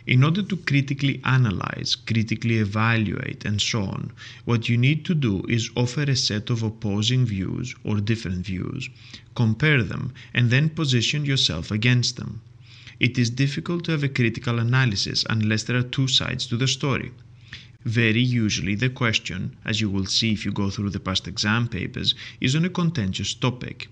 In 0.07 0.23
order 0.23 0.43
to 0.43 0.57
critically 0.57 1.21
analyze, 1.25 1.95
critically 1.95 2.59
evaluate, 2.59 3.45
and 3.45 3.63
so 3.63 3.85
on, 3.85 4.13
what 4.45 4.69
you 4.69 4.77
need 4.77 5.05
to 5.07 5.15
do 5.15 5.43
is 5.49 5.71
offer 5.77 6.03
a 6.03 6.17
set 6.17 6.51
of 6.51 6.63
opposing 6.63 7.25
views 7.25 7.75
or 7.85 8.01
different 8.01 8.45
views, 8.45 8.91
compare 9.35 9.83
them, 9.83 10.13
and 10.35 10.51
then 10.51 10.69
position 10.69 11.25
yourself 11.25 11.71
against 11.71 12.17
them. 12.17 12.43
It 13.01 13.19
is 13.19 13.31
difficult 13.31 13.85
to 13.85 13.93
have 13.93 14.05
a 14.05 14.09
critical 14.09 14.59
analysis 14.59 15.25
unless 15.29 15.65
there 15.65 15.77
are 15.77 15.83
two 15.83 16.07
sides 16.07 16.47
to 16.47 16.57
the 16.57 16.69
story. 16.69 17.11
Very 17.85 18.23
usually, 18.23 18.75
the 18.75 18.89
question, 18.89 19.57
as 19.65 19.81
you 19.81 19.91
will 19.91 20.07
see 20.07 20.33
if 20.33 20.45
you 20.45 20.53
go 20.53 20.71
through 20.71 20.91
the 20.91 21.01
past 21.01 21.29
exam 21.29 21.69
papers, 21.69 22.15
is 22.41 22.55
on 22.57 22.65
a 22.65 22.71
contentious 22.71 23.35
topic. 23.35 23.89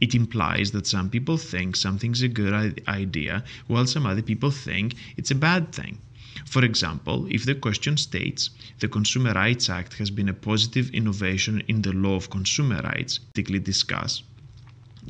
It 0.00 0.14
implies 0.14 0.72
that 0.72 0.86
some 0.86 1.10
people 1.10 1.36
think 1.36 1.76
something's 1.76 2.22
a 2.22 2.28
good 2.28 2.82
idea 2.88 3.44
while 3.66 3.86
some 3.86 4.06
other 4.06 4.22
people 4.22 4.50
think 4.50 4.94
it's 5.16 5.30
a 5.30 5.34
bad 5.34 5.72
thing. 5.72 5.98
For 6.46 6.64
example, 6.64 7.26
if 7.30 7.44
the 7.44 7.54
question 7.54 7.96
states 7.96 8.50
the 8.78 8.88
Consumer 8.88 9.32
Rights 9.32 9.68
Act 9.68 9.94
has 9.94 10.10
been 10.10 10.28
a 10.28 10.34
positive 10.34 10.90
innovation 10.90 11.62
in 11.68 11.82
the 11.82 11.92
law 11.92 12.16
of 12.16 12.30
consumer 12.30 12.80
rights, 12.82 13.20
typically 13.34 13.58
discuss, 13.58 14.22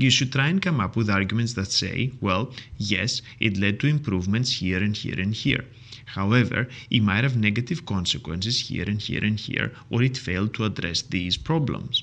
you 0.03 0.11
should 0.11 0.33
try 0.33 0.49
and 0.49 0.63
come 0.63 0.81
up 0.81 0.97
with 0.97 1.11
arguments 1.11 1.53
that 1.55 1.71
say, 1.71 2.13
well, 2.21 2.53
yes, 2.79 3.21
it 3.39 3.59
led 3.59 3.79
to 3.81 3.87
improvements 3.87 4.53
here 4.53 4.83
and 4.83 4.97
here 4.97 5.21
and 5.21 5.35
here. 5.35 5.65
However, 6.07 6.69
it 6.91 7.03
might 7.03 7.23
have 7.23 7.37
negative 7.37 7.85
consequences 7.87 8.69
here 8.69 8.85
and 8.89 9.01
here 9.01 9.23
and 9.23 9.39
here, 9.39 9.73
or 9.91 10.03
it 10.03 10.17
failed 10.17 10.55
to 10.55 10.65
address 10.65 11.03
these 11.03 11.37
problems. 11.37 12.03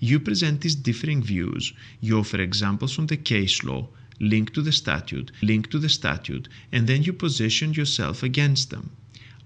You 0.00 0.18
present 0.18 0.60
these 0.60 0.74
differing 0.74 1.22
views, 1.22 1.72
you 2.00 2.18
offer 2.18 2.40
examples 2.40 2.92
from 2.92 3.06
the 3.06 3.16
case 3.16 3.62
law, 3.62 3.88
link 4.18 4.52
to 4.54 4.62
the 4.62 4.72
statute, 4.72 5.30
link 5.42 5.70
to 5.70 5.78
the 5.78 5.88
statute, 5.88 6.48
and 6.72 6.86
then 6.86 7.04
you 7.04 7.12
position 7.12 7.72
yourself 7.72 8.22
against 8.22 8.70
them. 8.70 8.90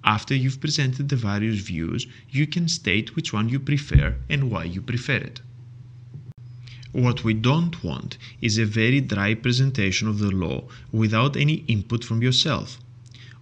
After 0.03 0.35
you've 0.35 0.61
presented 0.61 1.09
the 1.09 1.17
various 1.17 1.61
views, 1.61 2.07
you 2.31 2.47
can 2.47 2.69
state 2.69 3.15
which 3.17 3.33
one 3.33 3.49
you 3.49 3.61
prefer 3.61 4.17
and 4.29 4.51
why 4.51 4.65
you 4.65 4.81
prefer 4.81 5.17
it. 5.17 5.41
What 6.93 7.25
we 7.25 7.35
don't 7.35 7.83
want 7.83 8.17
is 8.41 8.59
a 8.59 8.65
very 8.65 9.01
dry 9.01 9.35
presentation 9.35 10.09
of 10.09 10.19
the 10.19 10.31
law 10.31 10.65
without 10.93 11.37
any 11.37 11.65
input 11.67 12.05
from 12.05 12.23
yourself. 12.23 12.79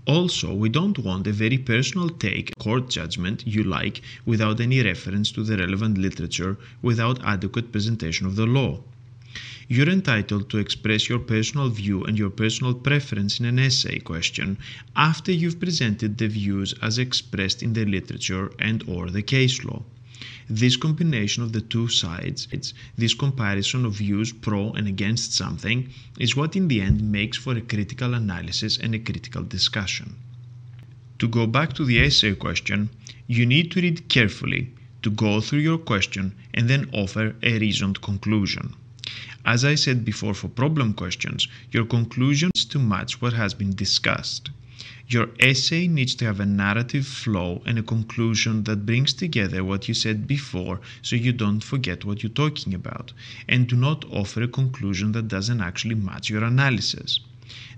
Also, 0.06 0.54
we 0.54 0.68
don't 0.68 0.98
want 0.98 1.26
a 1.26 1.32
very 1.32 1.56
personal 1.56 2.10
take, 2.10 2.56
court 2.58 2.90
judgment 2.90 3.46
you 3.46 3.62
like, 3.62 4.02
without 4.26 4.60
any 4.60 4.82
reference 4.82 5.30
to 5.32 5.42
the 5.42 5.56
relevant 5.56 5.96
literature, 5.96 6.58
without 6.82 7.24
adequate 7.24 7.72
presentation 7.72 8.26
of 8.26 8.36
the 8.36 8.46
law. 8.46 8.82
You're 9.66 9.88
entitled 9.88 10.50
to 10.50 10.58
express 10.58 11.08
your 11.08 11.18
personal 11.18 11.70
view 11.70 12.04
and 12.04 12.18
your 12.18 12.28
personal 12.28 12.74
preference 12.74 13.40
in 13.40 13.46
an 13.46 13.58
essay 13.58 13.98
question 13.98 14.58
after 14.94 15.32
you've 15.32 15.58
presented 15.58 16.18
the 16.18 16.28
views 16.28 16.74
as 16.82 16.98
expressed 16.98 17.62
in 17.62 17.72
the 17.72 17.86
literature 17.86 18.52
and 18.58 18.84
or 18.86 19.08
the 19.08 19.22
case 19.22 19.64
law. 19.64 19.82
This 20.50 20.76
combination 20.76 21.42
of 21.42 21.52
the 21.52 21.62
two 21.62 21.88
sides, 21.88 22.48
this 22.96 23.14
comparison 23.14 23.86
of 23.86 23.94
views 23.94 24.30
pro 24.32 24.72
and 24.72 24.86
against 24.86 25.32
something, 25.32 25.88
is 26.18 26.36
what 26.36 26.54
in 26.54 26.68
the 26.68 26.82
end 26.82 27.00
makes 27.10 27.38
for 27.38 27.56
a 27.56 27.62
critical 27.62 28.12
analysis 28.12 28.76
and 28.76 28.94
a 28.94 28.98
critical 28.98 29.42
discussion. 29.42 30.16
To 31.18 31.28
go 31.28 31.46
back 31.46 31.72
to 31.74 31.84
the 31.84 31.98
essay 31.98 32.34
question, 32.34 32.90
you 33.26 33.46
need 33.46 33.70
to 33.72 33.80
read 33.80 34.08
carefully, 34.08 34.72
to 35.02 35.10
go 35.10 35.40
through 35.40 35.60
your 35.60 35.78
question, 35.78 36.34
and 36.52 36.68
then 36.68 36.90
offer 36.92 37.34
a 37.42 37.58
reasoned 37.58 38.02
conclusion. 38.02 38.74
As 39.46 39.64
I 39.64 39.74
said 39.76 40.04
before 40.04 40.34
for 40.34 40.48
problem 40.48 40.92
questions, 40.92 41.48
your 41.70 41.86
conclusion 41.86 42.50
is 42.54 42.64
to 42.66 42.78
match 42.78 43.22
what 43.22 43.32
has 43.32 43.54
been 43.54 43.74
discussed. 43.74 44.50
Your 45.06 45.28
essay 45.38 45.86
needs 45.86 46.14
to 46.14 46.24
have 46.24 46.40
a 46.40 46.46
narrative 46.46 47.06
flow 47.06 47.62
and 47.66 47.78
a 47.78 47.82
conclusion 47.82 48.64
that 48.64 48.86
brings 48.86 49.12
together 49.12 49.62
what 49.62 49.86
you 49.86 49.92
said 49.92 50.26
before 50.26 50.80
so 51.02 51.14
you 51.14 51.30
don't 51.30 51.62
forget 51.62 52.06
what 52.06 52.22
you're 52.22 52.32
talking 52.32 52.72
about, 52.72 53.12
and 53.46 53.68
do 53.68 53.76
not 53.76 54.06
offer 54.06 54.42
a 54.42 54.48
conclusion 54.48 55.12
that 55.12 55.28
doesn't 55.28 55.60
actually 55.60 55.94
match 55.94 56.30
your 56.30 56.42
analysis. 56.42 57.20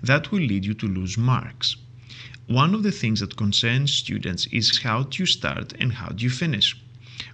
That 0.01 0.31
will 0.31 0.39
lead 0.39 0.63
you 0.63 0.73
to 0.75 0.87
lose 0.87 1.17
marks. 1.17 1.75
One 2.47 2.73
of 2.73 2.83
the 2.83 2.93
things 2.93 3.19
that 3.19 3.35
concerns 3.35 3.93
students 3.93 4.47
is 4.47 4.77
how 4.79 5.03
do 5.03 5.21
you 5.21 5.25
start 5.25 5.73
and 5.77 5.91
how 5.91 6.07
do 6.07 6.23
you 6.23 6.29
finish. 6.29 6.77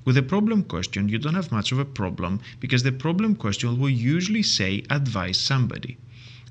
With 0.05 0.17
a 0.17 0.23
problem 0.23 0.63
question, 0.63 1.07
you 1.07 1.19
don't 1.19 1.35
have 1.35 1.51
much 1.51 1.71
of 1.71 1.77
a 1.77 1.85
problem 1.85 2.39
because 2.59 2.81
the 2.81 2.91
problem 2.91 3.35
question 3.35 3.77
will 3.77 3.91
usually 3.91 4.41
say 4.41 4.83
advise 4.89 5.37
somebody. 5.37 5.97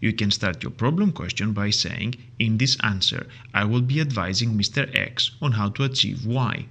You 0.02 0.12
can 0.12 0.32
start 0.32 0.64
your 0.64 0.72
problem 0.72 1.12
question 1.12 1.52
by 1.52 1.70
saying, 1.70 2.16
in 2.40 2.58
this 2.58 2.76
answer, 2.80 3.28
I 3.54 3.62
will 3.62 3.82
be 3.82 4.00
advising 4.00 4.58
Mr. 4.58 4.90
X 4.98 5.30
on 5.40 5.52
how 5.52 5.68
to 5.68 5.84
achieve 5.84 6.26
Y. 6.26 6.66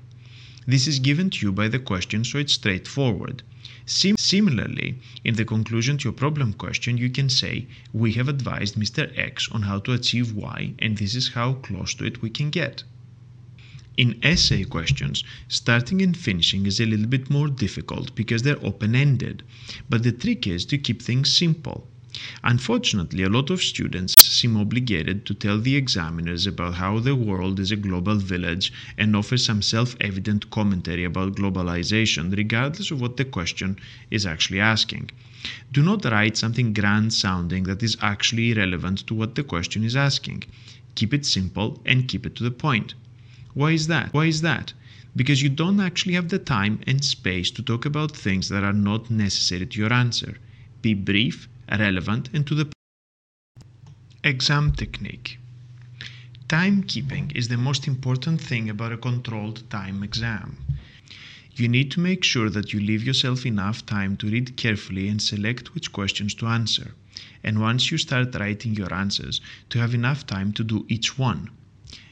This 0.67 0.85
is 0.85 0.99
given 0.99 1.29
to 1.29 1.45
you 1.45 1.53
by 1.53 1.69
the 1.69 1.79
question, 1.79 2.25
so 2.25 2.39
it's 2.39 2.51
straightforward. 2.51 3.41
Sim- 3.85 4.17
similarly, 4.17 4.99
in 5.23 5.35
the 5.35 5.45
conclusion 5.45 5.97
to 5.99 6.03
your 6.09 6.13
problem 6.13 6.51
question, 6.51 6.97
you 6.97 7.09
can 7.09 7.29
say, 7.29 7.67
We 7.93 8.11
have 8.13 8.27
advised 8.27 8.75
Mr. 8.75 9.17
X 9.17 9.47
on 9.49 9.61
how 9.61 9.79
to 9.79 9.93
achieve 9.93 10.33
Y, 10.33 10.73
and 10.79 10.97
this 10.97 11.15
is 11.15 11.29
how 11.29 11.53
close 11.53 11.93
to 11.93 12.03
it 12.03 12.21
we 12.21 12.29
can 12.29 12.49
get. 12.49 12.83
In 13.95 14.19
essay 14.23 14.65
questions, 14.65 15.23
starting 15.47 16.01
and 16.01 16.17
finishing 16.17 16.65
is 16.65 16.81
a 16.81 16.85
little 16.85 17.07
bit 17.07 17.29
more 17.29 17.47
difficult 17.47 18.13
because 18.13 18.43
they're 18.43 18.61
open 18.65 18.93
ended, 18.93 19.43
but 19.89 20.03
the 20.03 20.11
trick 20.11 20.47
is 20.47 20.65
to 20.65 20.77
keep 20.77 21.01
things 21.01 21.31
simple. 21.31 21.87
Unfortunately, 22.43 23.23
a 23.23 23.29
lot 23.29 23.49
of 23.49 23.63
students 23.63 24.13
seem 24.19 24.55
obligated 24.55 25.25
to 25.25 25.33
tell 25.33 25.59
the 25.59 25.75
examiners 25.75 26.45
about 26.45 26.75
how 26.75 26.99
the 26.99 27.15
world 27.15 27.59
is 27.59 27.71
a 27.71 27.75
global 27.75 28.15
village 28.15 28.71
and 28.97 29.15
offer 29.15 29.37
some 29.37 29.61
self 29.61 29.95
evident 29.99 30.49
commentary 30.49 31.03
about 31.03 31.35
globalization, 31.35 32.35
regardless 32.35 32.91
of 32.91 33.01
what 33.01 33.17
the 33.17 33.25
question 33.25 33.77
is 34.09 34.25
actually 34.25 34.59
asking. 34.59 35.09
Do 35.71 35.81
not 35.81 36.05
write 36.05 36.37
something 36.37 36.73
grand 36.73 37.13
sounding 37.13 37.63
that 37.63 37.81
is 37.81 37.97
actually 38.01 38.51
irrelevant 38.51 39.07
to 39.07 39.15
what 39.15 39.35
the 39.35 39.43
question 39.43 39.83
is 39.83 39.95
asking. 39.95 40.43
Keep 40.95 41.13
it 41.13 41.25
simple 41.25 41.81
and 41.85 42.07
keep 42.07 42.25
it 42.25 42.35
to 42.35 42.43
the 42.43 42.51
point. 42.51 42.93
Why 43.53 43.71
is 43.71 43.87
that? 43.87 44.13
Why 44.13 44.25
is 44.25 44.41
that? 44.41 44.73
Because 45.15 45.41
you 45.41 45.49
don't 45.49 45.79
actually 45.79 46.13
have 46.13 46.29
the 46.29 46.39
time 46.39 46.79
and 46.85 47.03
space 47.03 47.49
to 47.51 47.63
talk 47.63 47.85
about 47.85 48.15
things 48.15 48.49
that 48.49 48.63
are 48.63 48.73
not 48.73 49.09
necessary 49.09 49.65
to 49.65 49.79
your 49.79 49.91
answer. 49.91 50.37
Be 50.81 50.93
brief 50.93 51.47
relevant 51.77 52.29
and 52.33 52.45
to 52.47 52.55
the 52.55 52.71
exam 54.23 54.71
technique. 54.71 55.39
Timekeeping 56.47 57.35
is 57.35 57.47
the 57.47 57.57
most 57.57 57.87
important 57.87 58.41
thing 58.41 58.69
about 58.69 58.91
a 58.91 58.97
controlled 58.97 59.69
time 59.69 60.03
exam. 60.03 60.57
You 61.55 61.67
need 61.67 61.91
to 61.91 61.99
make 61.99 62.23
sure 62.23 62.49
that 62.49 62.73
you 62.73 62.79
leave 62.79 63.03
yourself 63.03 63.45
enough 63.45 63.85
time 63.85 64.17
to 64.17 64.29
read 64.29 64.57
carefully 64.57 65.07
and 65.07 65.21
select 65.21 65.73
which 65.73 65.91
questions 65.91 66.33
to 66.35 66.47
answer. 66.47 66.93
And 67.43 67.59
once 67.59 67.91
you 67.91 67.97
start 67.97 68.35
writing 68.35 68.75
your 68.75 68.93
answers, 68.93 69.41
to 69.69 69.79
have 69.79 69.93
enough 69.93 70.25
time 70.25 70.53
to 70.53 70.63
do 70.63 70.85
each 70.89 71.17
one. 71.17 71.49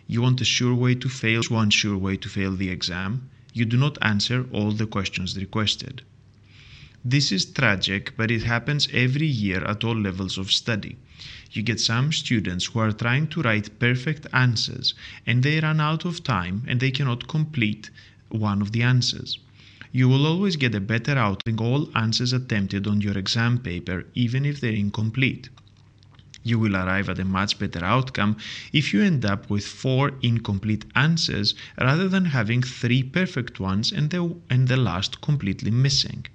You 0.07 0.21
want 0.21 0.41
a 0.41 0.45
sure 0.45 0.73
way 0.73 0.95
to 0.95 1.09
fail, 1.09 1.41
one 1.49 1.69
sure 1.69 1.97
way 1.97 2.17
to 2.17 2.29
fail 2.29 2.55
the 2.55 2.69
exam. 2.69 3.29
You 3.53 3.65
do 3.65 3.77
not 3.77 3.97
answer 4.01 4.45
all 4.51 4.71
the 4.71 4.87
questions 4.87 5.37
requested. 5.37 6.01
This 7.05 7.31
is 7.31 7.45
tragic, 7.45 8.13
but 8.17 8.29
it 8.29 8.43
happens 8.43 8.89
every 8.91 9.25
year 9.25 9.63
at 9.63 9.85
all 9.85 9.95
levels 9.95 10.37
of 10.37 10.51
study. 10.51 10.97
You 11.51 11.61
get 11.61 11.79
some 11.79 12.11
students 12.11 12.65
who 12.65 12.79
are 12.79 12.91
trying 12.91 13.27
to 13.27 13.41
write 13.41 13.79
perfect 13.79 14.27
answers 14.33 14.93
and 15.25 15.41
they 15.41 15.61
run 15.61 15.79
out 15.79 16.03
of 16.03 16.25
time 16.25 16.63
and 16.67 16.81
they 16.81 16.91
cannot 16.91 17.29
complete 17.29 17.89
one 18.27 18.61
of 18.61 18.73
the 18.73 18.83
answers. 18.83 19.39
You 19.93 20.09
will 20.09 20.27
always 20.27 20.57
get 20.57 20.75
a 20.75 20.81
better 20.81 21.17
outcome 21.17 21.59
all 21.61 21.89
answers 21.97 22.33
attempted 22.33 22.85
on 22.85 22.99
your 22.99 23.17
exam 23.17 23.59
paper, 23.59 24.05
even 24.13 24.43
if 24.45 24.59
they're 24.59 24.73
incomplete. 24.73 25.47
You 26.43 26.59
will 26.59 26.75
arrive 26.75 27.07
at 27.07 27.19
a 27.19 27.23
much 27.23 27.57
better 27.59 27.83
outcome 27.83 28.35
if 28.73 28.93
you 28.93 29.01
end 29.01 29.23
up 29.23 29.49
with 29.49 29.65
four 29.65 30.11
incomplete 30.21 30.83
answers 30.95 31.55
rather 31.79 32.09
than 32.09 32.25
having 32.25 32.61
three 32.61 33.03
perfect 33.03 33.59
ones 33.59 33.93
and 33.93 34.09
the, 34.09 34.35
and 34.49 34.67
the 34.67 34.75
last 34.77 35.21
completely 35.21 35.71
missing. 35.71 36.25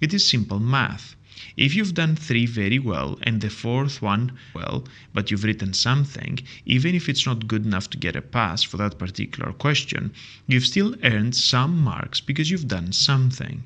It 0.00 0.12
is 0.12 0.26
simple 0.26 0.58
math. 0.58 1.14
If 1.56 1.74
you've 1.74 1.94
done 1.94 2.16
three 2.16 2.46
very 2.46 2.78
well 2.78 3.18
and 3.22 3.40
the 3.40 3.50
fourth 3.50 4.02
one 4.02 4.32
well, 4.54 4.84
but 5.12 5.30
you've 5.30 5.44
written 5.44 5.72
something, 5.72 6.40
even 6.66 6.94
if 6.94 7.08
it's 7.08 7.26
not 7.26 7.46
good 7.46 7.64
enough 7.64 7.90
to 7.90 7.98
get 7.98 8.16
a 8.16 8.22
pass 8.22 8.62
for 8.62 8.76
that 8.78 8.98
particular 8.98 9.52
question, 9.52 10.12
you've 10.48 10.66
still 10.66 10.96
earned 11.04 11.36
some 11.36 11.76
marks 11.78 12.20
because 12.20 12.50
you've 12.50 12.66
done 12.66 12.92
something. 12.92 13.62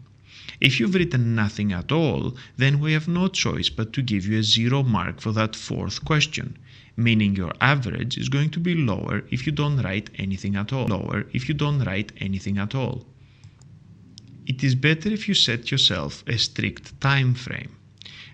If 0.61 0.81
you've 0.81 0.95
written 0.95 1.35
nothing 1.35 1.73
at 1.73 1.93
all, 1.93 2.37
then 2.57 2.81
we 2.81 2.93
have 2.93 3.07
no 3.07 3.29
choice 3.29 3.69
but 3.69 3.93
to 3.93 4.03
give 4.03 4.27
you 4.27 4.39
a 4.39 4.43
zero 4.43 4.83
mark 4.83 5.21
for 5.21 5.33
that 5.33 5.55
fourth 5.55 6.05
question, 6.05 6.59
meaning 6.97 7.37
your 7.37 7.53
average 7.61 8.19
is 8.19 8.29
going 8.29 8.51
to 8.51 8.61
be 8.61 8.75
lower 8.75 9.25
if 9.31 9.47
you 9.47 9.53
don't 9.53 9.83
write 9.83 10.11
anything 10.17 10.57
at 10.57 10.73
all. 10.73 10.89
Lower 10.89 11.27
if 11.33 11.49
you 11.49 11.55
don't 11.55 11.85
write 11.85 12.13
anything 12.19 12.59
at 12.59 12.75
all. 12.75 13.07
It 14.49 14.65
is 14.65 14.75
better 14.75 15.11
if 15.11 15.29
you 15.29 15.35
set 15.35 15.71
yourself 15.71 16.25
a 16.27 16.39
strict 16.39 16.99
time 17.03 17.35
frame. 17.35 17.73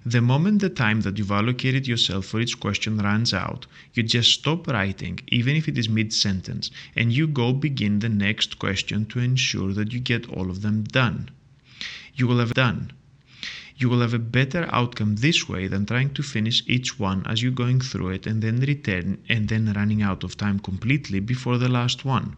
The 0.07 0.21
moment 0.21 0.61
the 0.61 0.69
time 0.69 1.01
that 1.01 1.19
you've 1.19 1.33
allocated 1.33 1.89
yourself 1.89 2.27
for 2.27 2.41
each 2.41 2.61
question 2.61 2.99
runs 2.99 3.35
out, 3.35 3.67
you 3.95 4.05
just 4.05 4.31
stop 4.31 4.69
writing, 4.69 5.19
even 5.27 5.57
if 5.57 5.67
it 5.67 5.77
is 5.77 5.89
mid 5.89 6.13
sentence, 6.13 6.71
and 6.95 7.13
you 7.13 7.27
go 7.27 7.53
begin 7.53 7.99
the 7.99 8.09
next 8.09 8.61
question 8.61 9.07
to 9.07 9.19
ensure 9.19 9.73
that 9.73 9.93
you 9.93 9.99
get 9.99 10.29
all 10.29 10.51
of 10.51 10.63
them 10.63 10.85
done. 10.85 11.31
You 12.15 12.29
will 12.29 12.39
have 12.39 12.55
done. 12.55 12.93
You 13.77 13.89
will 13.89 14.01
have 14.01 14.15
a 14.15 14.21
better 14.21 14.69
outcome 14.71 15.17
this 15.17 15.49
way 15.49 15.67
than 15.67 15.85
trying 15.85 16.15
to 16.15 16.23
finish 16.23 16.63
each 16.69 16.97
one 16.97 17.27
as 17.27 17.43
you're 17.43 17.51
going 17.51 17.81
through 17.81 18.11
it 18.11 18.25
and 18.25 18.41
then 18.41 18.61
return 18.61 19.19
and 19.29 19.49
then 19.49 19.73
running 19.73 20.01
out 20.01 20.23
of 20.23 20.37
time 20.37 20.61
completely 20.61 21.19
before 21.19 21.59
the 21.59 21.69
last 21.69 22.05
one. 22.05 22.37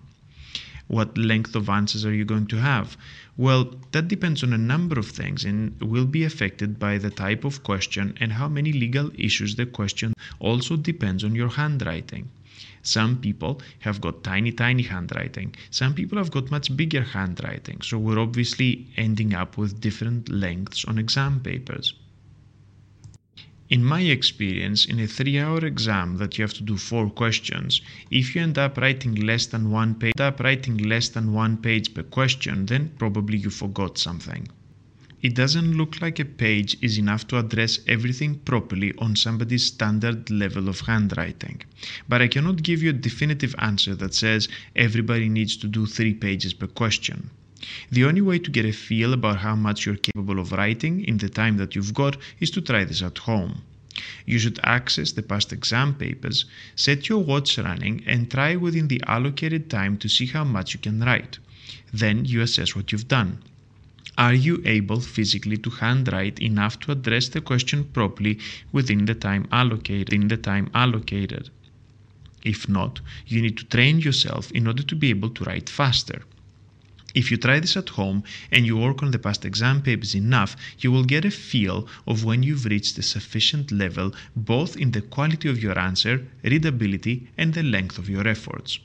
What 0.88 1.18
length 1.18 1.56
of 1.56 1.68
answers 1.68 2.04
are 2.04 2.14
you 2.14 2.24
going 2.24 2.46
to 2.46 2.60
have? 2.60 2.96
Well, 3.36 3.74
that 3.90 4.08
depends 4.08 4.42
on 4.42 4.52
a 4.52 4.58
number 4.58 4.98
of 4.98 5.08
things 5.10 5.44
and 5.44 5.80
will 5.80 6.06
be 6.06 6.22
affected 6.22 6.78
by 6.78 6.98
the 6.98 7.10
type 7.10 7.44
of 7.44 7.62
question 7.62 8.16
and 8.20 8.32
how 8.32 8.48
many 8.48 8.72
legal 8.72 9.10
issues 9.18 9.56
the 9.56 9.66
question 9.66 10.14
also 10.38 10.76
depends 10.76 11.24
on 11.24 11.34
your 11.34 11.48
handwriting. 11.48 12.30
Some 12.82 13.18
people 13.18 13.60
have 13.80 14.00
got 14.00 14.22
tiny, 14.22 14.52
tiny 14.52 14.84
handwriting. 14.84 15.56
Some 15.70 15.92
people 15.92 16.18
have 16.18 16.30
got 16.30 16.52
much 16.52 16.76
bigger 16.76 17.02
handwriting. 17.02 17.80
So 17.82 17.98
we're 17.98 18.20
obviously 18.20 18.86
ending 18.96 19.34
up 19.34 19.58
with 19.58 19.80
different 19.80 20.28
lengths 20.28 20.84
on 20.84 20.96
exam 20.96 21.40
papers. 21.40 21.94
In 23.68 23.82
my 23.84 24.02
experience, 24.02 24.84
in 24.84 25.00
a 25.00 25.08
three 25.08 25.40
hour 25.40 25.64
exam 25.66 26.18
that 26.18 26.38
you 26.38 26.42
have 26.42 26.54
to 26.54 26.62
do 26.62 26.76
four 26.76 27.10
questions, 27.10 27.80
if 28.12 28.32
you 28.32 28.40
end 28.40 28.58
up 28.58 28.78
writing 28.78 29.16
less 29.16 29.46
than 29.46 29.72
one 29.72 29.96
page, 29.96 30.12
up 30.20 30.38
writing 30.38 30.76
less 30.76 31.08
than 31.08 31.32
one 31.32 31.56
page 31.56 31.92
per 31.92 32.04
question, 32.04 32.66
then 32.66 32.92
probably 32.96 33.38
you 33.38 33.50
forgot 33.50 33.98
something. 33.98 34.46
It 35.20 35.34
doesn't 35.34 35.76
look 35.76 36.00
like 36.00 36.20
a 36.20 36.24
page 36.24 36.76
is 36.80 36.96
enough 36.96 37.26
to 37.26 37.38
address 37.38 37.80
everything 37.88 38.36
properly 38.44 38.94
on 38.98 39.16
somebody's 39.16 39.64
standard 39.64 40.30
level 40.30 40.68
of 40.68 40.82
handwriting. 40.82 41.62
But 42.08 42.22
I 42.22 42.28
cannot 42.28 42.62
give 42.62 42.84
you 42.84 42.90
a 42.90 43.02
definitive 43.08 43.56
answer 43.58 43.96
that 43.96 44.14
says 44.14 44.48
everybody 44.76 45.28
needs 45.28 45.56
to 45.56 45.66
do 45.66 45.86
three 45.86 46.14
pages 46.14 46.54
per 46.54 46.68
question. 46.68 47.30
The 47.90 48.04
only 48.04 48.20
way 48.20 48.38
to 48.38 48.50
get 48.50 48.66
a 48.66 48.72
feel 48.72 49.14
about 49.14 49.38
how 49.38 49.56
much 49.56 49.86
you're 49.86 49.96
capable 49.96 50.38
of 50.38 50.52
writing 50.52 51.02
in 51.02 51.16
the 51.16 51.30
time 51.30 51.56
that 51.56 51.74
you've 51.74 51.94
got 51.94 52.18
is 52.38 52.50
to 52.50 52.60
try 52.60 52.84
this 52.84 53.00
at 53.00 53.16
home. 53.16 53.62
You 54.26 54.38
should 54.38 54.60
access 54.62 55.12
the 55.12 55.22
past 55.22 55.54
exam 55.54 55.94
papers, 55.94 56.44
set 56.74 57.08
your 57.08 57.24
watch 57.24 57.56
running, 57.56 58.02
and 58.06 58.30
try 58.30 58.56
within 58.56 58.88
the 58.88 59.02
allocated 59.06 59.70
time 59.70 59.96
to 59.98 60.08
see 60.08 60.26
how 60.26 60.44
much 60.44 60.74
you 60.74 60.80
can 60.80 61.00
write. 61.00 61.38
Then 61.94 62.26
you 62.26 62.42
assess 62.42 62.76
what 62.76 62.92
you've 62.92 63.08
done. 63.08 63.38
Are 64.18 64.34
you 64.34 64.60
able 64.66 65.00
physically 65.00 65.56
to 65.56 65.70
handwrite 65.70 66.38
enough 66.40 66.78
to 66.80 66.92
address 66.92 67.28
the 67.28 67.40
question 67.40 67.84
properly 67.84 68.38
within 68.70 69.06
the 69.06 69.14
time 69.14 69.48
allocated? 69.50 70.12
In 70.12 70.28
the 70.28 70.36
time 70.36 70.70
allocated? 70.74 71.48
If 72.42 72.68
not, 72.68 73.00
you 73.26 73.40
need 73.40 73.56
to 73.56 73.64
train 73.64 74.00
yourself 74.00 74.50
in 74.52 74.66
order 74.66 74.82
to 74.82 74.94
be 74.94 75.08
able 75.08 75.30
to 75.30 75.44
write 75.44 75.70
faster. 75.70 76.22
If 77.16 77.30
you 77.30 77.38
try 77.38 77.60
this 77.60 77.78
at 77.78 77.88
home 77.88 78.24
and 78.52 78.66
you 78.66 78.76
work 78.76 79.02
on 79.02 79.10
the 79.10 79.18
past 79.18 79.46
exam 79.46 79.80
papers 79.80 80.14
enough, 80.14 80.54
you 80.80 80.92
will 80.92 81.04
get 81.04 81.24
a 81.24 81.30
feel 81.30 81.88
of 82.06 82.24
when 82.24 82.42
you've 82.42 82.66
reached 82.66 82.98
a 82.98 83.02
sufficient 83.02 83.72
level 83.72 84.12
both 84.36 84.76
in 84.76 84.90
the 84.90 85.00
quality 85.00 85.48
of 85.48 85.62
your 85.62 85.78
answer, 85.78 86.26
readability, 86.44 87.28
and 87.38 87.54
the 87.54 87.62
length 87.62 87.96
of 87.96 88.10
your 88.10 88.28
efforts. 88.28 88.78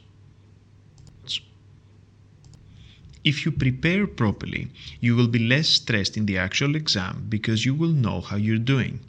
If 3.23 3.45
you 3.45 3.51
prepare 3.51 4.07
properly, 4.07 4.69
you 5.01 5.15
will 5.17 5.27
be 5.27 5.39
less 5.39 5.67
stressed 5.67 6.15
in 6.15 6.25
the 6.25 6.37
actual 6.37 6.75
exam 6.75 7.25
because 7.27 7.65
you 7.65 7.75
will 7.75 7.91
know 7.91 8.21
how 8.21 8.37
you're 8.37 8.57
doing. 8.57 9.01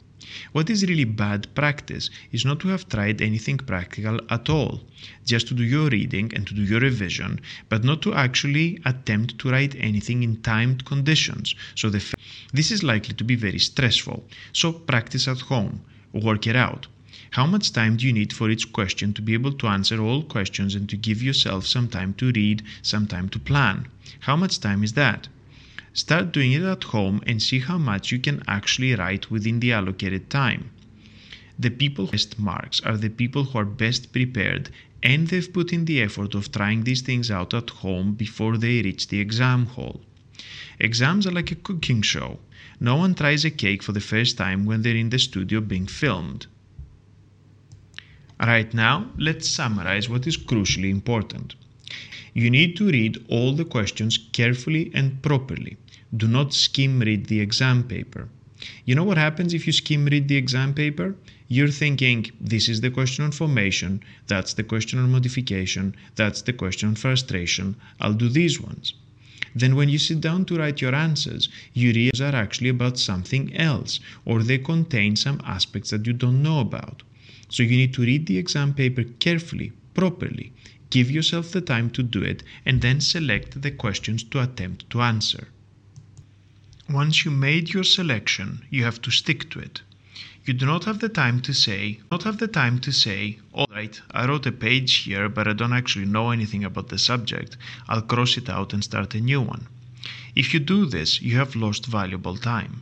What 0.53 0.69
is 0.69 0.85
really 0.85 1.03
bad 1.03 1.53
practice 1.55 2.09
is 2.31 2.45
not 2.45 2.59
to 2.61 2.69
have 2.69 2.87
tried 2.87 3.21
anything 3.21 3.57
practical 3.57 4.19
at 4.29 4.49
all, 4.49 4.83
just 5.25 5.47
to 5.47 5.53
do 5.53 5.63
your 5.63 5.89
reading 5.89 6.31
and 6.33 6.47
to 6.47 6.53
do 6.53 6.61
your 6.61 6.79
revision, 6.79 7.41
but 7.69 7.83
not 7.83 8.01
to 8.03 8.13
actually 8.13 8.79
attempt 8.85 9.37
to 9.39 9.49
write 9.49 9.75
anything 9.75 10.23
in 10.23 10.41
timed 10.41 10.85
conditions. 10.85 11.55
So 11.75 11.89
the 11.89 12.01
this 12.53 12.71
is 12.71 12.83
likely 12.83 13.15
to 13.15 13.23
be 13.23 13.35
very 13.35 13.59
stressful. 13.59 14.23
So 14.53 14.71
practice 14.71 15.27
at 15.27 15.41
home, 15.41 15.81
work 16.13 16.47
it 16.47 16.55
out. 16.55 16.87
How 17.31 17.47
much 17.47 17.73
time 17.73 17.97
do 17.97 18.05
you 18.05 18.13
need 18.13 18.31
for 18.31 18.49
each 18.49 18.71
question 18.71 19.11
to 19.13 19.21
be 19.21 19.33
able 19.33 19.53
to 19.53 19.67
answer 19.67 19.99
all 19.99 20.21
questions 20.21 20.75
and 20.75 20.87
to 20.89 20.95
give 20.95 21.23
yourself 21.23 21.65
some 21.65 21.87
time 21.87 22.13
to 22.15 22.31
read, 22.31 22.61
some 22.83 23.07
time 23.07 23.27
to 23.29 23.39
plan? 23.39 23.87
How 24.19 24.35
much 24.35 24.59
time 24.59 24.83
is 24.83 24.93
that? 24.93 25.27
Start 25.95 26.31
doing 26.31 26.53
it 26.53 26.63
at 26.63 26.85
home 26.85 27.21
and 27.27 27.39
see 27.39 27.59
how 27.59 27.77
much 27.77 28.11
you 28.11 28.17
can 28.17 28.41
actually 28.47 28.95
write 28.95 29.29
within 29.29 29.59
the 29.59 29.73
allocated 29.73 30.27
time. 30.27 30.71
The 31.59 31.69
people 31.69 32.07
who 32.07 32.13
best 32.13 32.39
marks 32.39 32.81
are 32.81 32.97
the 32.97 33.09
people 33.09 33.43
who 33.43 33.59
are 33.59 33.65
best 33.65 34.11
prepared 34.11 34.71
and 35.03 35.27
they've 35.27 35.53
put 35.53 35.71
in 35.71 35.85
the 35.85 36.01
effort 36.01 36.33
of 36.33 36.51
trying 36.51 36.83
these 36.83 37.01
things 37.01 37.29
out 37.29 37.53
at 37.53 37.69
home 37.69 38.13
before 38.13 38.57
they 38.57 38.81
reach 38.81 39.09
the 39.09 39.19
exam 39.19 39.67
hall. 39.67 40.01
Exams 40.79 41.27
are 41.27 41.31
like 41.31 41.51
a 41.51 41.55
cooking 41.55 42.01
show. 42.01 42.39
No 42.79 42.95
one 42.95 43.13
tries 43.13 43.45
a 43.45 43.51
cake 43.51 43.83
for 43.83 43.91
the 43.91 44.01
first 44.01 44.35
time 44.35 44.65
when 44.65 44.81
they're 44.81 44.95
in 44.95 45.11
the 45.11 45.19
studio 45.19 45.61
being 45.61 45.85
filmed. 45.85 46.47
Right 48.39 48.73
now, 48.73 49.11
let's 49.19 49.47
summarize 49.47 50.09
what 50.09 50.25
is 50.25 50.37
crucially 50.37 50.89
important. 50.89 51.53
You 52.33 52.49
need 52.49 52.75
to 52.77 52.89
read 52.89 53.23
all 53.29 53.53
the 53.53 53.65
questions 53.65 54.17
carefully 54.31 54.89
and 54.95 55.21
properly. 55.21 55.77
Do 56.15 56.27
not 56.27 56.53
skim 56.53 56.99
read 56.99 57.25
the 57.25 57.39
exam 57.39 57.83
paper. 57.83 58.29
You 58.85 58.93
know 58.93 59.03
what 59.03 59.17
happens 59.17 59.53
if 59.53 59.65
you 59.65 59.73
skim 59.73 60.05
read 60.05 60.27
the 60.27 60.37
exam 60.37 60.73
paper? 60.73 61.15
You're 61.47 61.69
thinking, 61.69 62.31
this 62.39 62.69
is 62.69 62.81
the 62.81 62.91
question 62.91 63.25
on 63.25 63.31
formation, 63.31 64.01
that's 64.27 64.53
the 64.53 64.63
question 64.63 64.99
on 64.99 65.11
modification, 65.11 65.95
that's 66.15 66.43
the 66.43 66.53
question 66.53 66.89
on 66.89 66.95
frustration, 66.95 67.75
I'll 67.99 68.13
do 68.13 68.29
these 68.29 68.61
ones. 68.61 68.93
Then 69.55 69.75
when 69.75 69.89
you 69.89 69.97
sit 69.97 70.21
down 70.21 70.45
to 70.45 70.55
write 70.55 70.81
your 70.81 70.95
answers, 70.95 71.49
your 71.73 71.93
realize 71.93 72.21
are 72.21 72.35
actually 72.35 72.69
about 72.69 72.97
something 72.99 73.53
else, 73.55 73.99
or 74.23 74.43
they 74.43 74.57
contain 74.57 75.15
some 75.15 75.41
aspects 75.43 75.89
that 75.89 76.07
you 76.07 76.13
don't 76.13 76.41
know 76.41 76.59
about. 76.59 77.03
So 77.49 77.63
you 77.63 77.77
need 77.77 77.93
to 77.95 78.03
read 78.03 78.27
the 78.27 78.37
exam 78.37 78.73
paper 78.73 79.03
carefully, 79.19 79.73
properly, 79.93 80.53
give 80.89 81.11
yourself 81.11 81.51
the 81.51 81.61
time 81.61 81.89
to 81.91 82.03
do 82.03 82.21
it, 82.21 82.43
and 82.65 82.81
then 82.81 83.01
select 83.01 83.61
the 83.61 83.71
questions 83.71 84.23
to 84.25 84.41
attempt 84.41 84.89
to 84.91 85.01
answer. 85.01 85.47
Once 86.89 87.23
you 87.23 87.31
made 87.31 87.73
your 87.73 87.83
selection, 87.83 88.65
you 88.69 88.83
have 88.83 89.01
to 89.01 89.09
stick 89.09 89.49
to 89.49 89.57
it. 89.59 89.81
You 90.45 90.53
do 90.53 90.65
not 90.65 90.83
have 90.83 90.99
the 90.99 91.07
time 91.07 91.39
to 91.43 91.53
say, 91.53 92.01
not 92.11 92.23
have 92.23 92.39
the 92.39 92.47
time 92.49 92.79
to 92.79 92.91
say, 92.91 93.39
all 93.53 93.67
right, 93.71 94.01
I 94.11 94.27
wrote 94.27 94.45
a 94.45 94.51
page 94.51 94.93
here, 94.95 95.29
but 95.29 95.47
I 95.47 95.53
don't 95.53 95.71
actually 95.71 96.05
know 96.05 96.31
anything 96.31 96.65
about 96.65 96.89
the 96.89 96.99
subject. 96.99 97.55
I'll 97.87 98.01
cross 98.01 98.35
it 98.35 98.49
out 98.49 98.73
and 98.73 98.83
start 98.83 99.15
a 99.15 99.21
new 99.21 99.39
one. 99.39 99.67
If 100.35 100.53
you 100.53 100.59
do 100.59 100.85
this, 100.85 101.21
you 101.21 101.37
have 101.37 101.55
lost 101.55 101.85
valuable 101.85 102.35
time. 102.35 102.81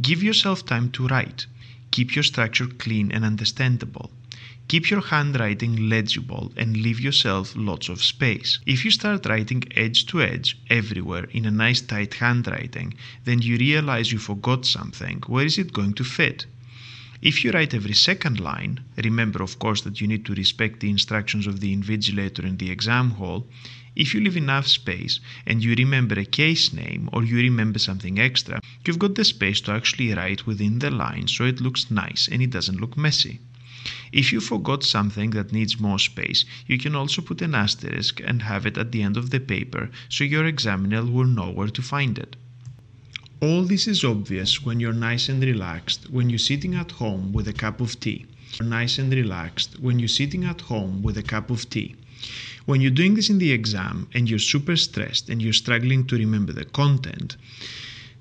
Give 0.00 0.22
yourself 0.22 0.64
time 0.64 0.90
to 0.92 1.06
write. 1.06 1.44
Keep 1.90 2.14
your 2.14 2.22
structure 2.22 2.66
clean 2.66 3.12
and 3.12 3.24
understandable. 3.24 4.10
Keep 4.68 4.90
your 4.90 5.00
handwriting 5.00 5.88
legible 5.88 6.52
and 6.56 6.76
leave 6.76 6.98
yourself 6.98 7.54
lots 7.54 7.88
of 7.88 8.02
space. 8.02 8.58
If 8.66 8.84
you 8.84 8.90
start 8.90 9.24
writing 9.24 9.62
edge 9.76 10.06
to 10.06 10.20
edge 10.20 10.58
everywhere 10.68 11.26
in 11.30 11.46
a 11.46 11.52
nice 11.52 11.80
tight 11.80 12.14
handwriting, 12.14 12.94
then 13.22 13.42
you 13.42 13.58
realize 13.58 14.10
you 14.10 14.18
forgot 14.18 14.66
something. 14.66 15.22
Where 15.28 15.46
is 15.46 15.56
it 15.56 15.72
going 15.72 15.94
to 15.94 16.04
fit? 16.04 16.46
If 17.22 17.44
you 17.44 17.52
write 17.52 17.74
every 17.74 17.94
second 17.94 18.40
line, 18.40 18.80
remember 18.96 19.40
of 19.40 19.60
course 19.60 19.82
that 19.82 20.00
you 20.00 20.08
need 20.08 20.26
to 20.26 20.34
respect 20.34 20.80
the 20.80 20.90
instructions 20.90 21.46
of 21.46 21.60
the 21.60 21.72
invigilator 21.72 22.42
in 22.42 22.56
the 22.56 22.72
exam 22.72 23.12
hall. 23.12 23.48
If 23.94 24.14
you 24.14 24.20
leave 24.20 24.36
enough 24.36 24.66
space 24.66 25.20
and 25.46 25.62
you 25.62 25.76
remember 25.76 26.18
a 26.18 26.24
case 26.24 26.72
name 26.72 27.08
or 27.12 27.22
you 27.22 27.36
remember 27.36 27.78
something 27.78 28.18
extra, 28.18 28.60
you've 28.84 28.98
got 28.98 29.14
the 29.14 29.24
space 29.24 29.60
to 29.60 29.70
actually 29.70 30.12
write 30.12 30.44
within 30.44 30.80
the 30.80 30.90
line 30.90 31.28
so 31.28 31.44
it 31.44 31.60
looks 31.60 31.88
nice 31.88 32.26
and 32.26 32.42
it 32.42 32.50
doesn't 32.50 32.80
look 32.80 32.96
messy. 32.96 33.38
If 34.12 34.32
you 34.32 34.40
forgot 34.40 34.82
something 34.82 35.30
that 35.30 35.52
needs 35.52 35.80
more 35.80 35.98
space, 35.98 36.44
you 36.66 36.78
can 36.78 36.94
also 36.94 37.22
put 37.22 37.42
an 37.42 37.54
asterisk 37.54 38.20
and 38.24 38.42
have 38.42 38.66
it 38.66 38.78
at 38.78 38.92
the 38.92 39.02
end 39.02 39.16
of 39.16 39.30
the 39.30 39.40
paper 39.40 39.90
so 40.08 40.24
your 40.24 40.46
examiner 40.46 41.04
will 41.04 41.26
know 41.26 41.50
where 41.50 41.68
to 41.68 41.82
find 41.82 42.18
it. 42.18 42.36
All 43.40 43.64
this 43.64 43.86
is 43.86 44.02
obvious 44.02 44.64
when 44.64 44.80
you're 44.80 44.92
nice 44.92 45.28
and 45.28 45.42
relaxed, 45.42 46.10
when 46.10 46.30
you're 46.30 46.38
sitting 46.38 46.74
at 46.74 46.92
home 46.92 47.32
with 47.32 47.46
a 47.48 47.52
cup 47.52 47.80
of 47.80 48.00
tea. 48.00 48.24
You're 48.58 48.68
nice 48.68 48.98
and 48.98 49.12
relaxed 49.12 49.78
when 49.78 49.98
you're 49.98 50.08
sitting 50.08 50.44
at 50.44 50.62
home 50.62 51.02
with 51.02 51.18
a 51.18 51.22
cup 51.22 51.50
of 51.50 51.68
tea. 51.68 51.96
When 52.64 52.80
you're 52.80 52.90
doing 52.90 53.14
this 53.14 53.28
in 53.28 53.38
the 53.38 53.52
exam 53.52 54.08
and 54.14 54.28
you're 54.28 54.38
super 54.38 54.74
stressed 54.76 55.28
and 55.28 55.42
you're 55.42 55.52
struggling 55.52 56.06
to 56.06 56.16
remember 56.16 56.52
the 56.52 56.64
content, 56.64 57.36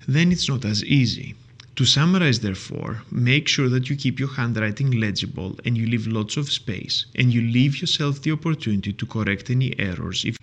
then 0.08 0.32
it's 0.32 0.50
not 0.50 0.66
as 0.66 0.84
easy. 0.84 1.36
To 1.76 1.84
summarize, 1.84 2.40
therefore, 2.40 3.04
make 3.12 3.50
sure 3.50 3.68
that 3.68 3.90
you 3.90 3.98
keep 3.98 4.18
your 4.18 4.30
handwriting 4.30 4.92
legible 4.92 5.60
and 5.66 5.78
you 5.78 5.86
leave 5.86 6.08
lots 6.08 6.38
of 6.38 6.50
space 6.50 7.06
and 7.16 7.34
you 7.34 7.42
leave 7.42 7.82
yourself 7.82 8.22
the 8.22 8.32
opportunity 8.32 8.94
to 8.94 9.06
correct 9.06 9.50
any 9.50 9.78
errors. 9.78 10.24
If 10.24 10.38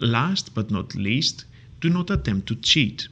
last 0.00 0.52
but 0.52 0.72
not 0.72 0.96
least, 0.96 1.44
do 1.80 1.88
not 1.88 2.10
attempt 2.10 2.48
to 2.48 2.56
cheat. 2.56 3.06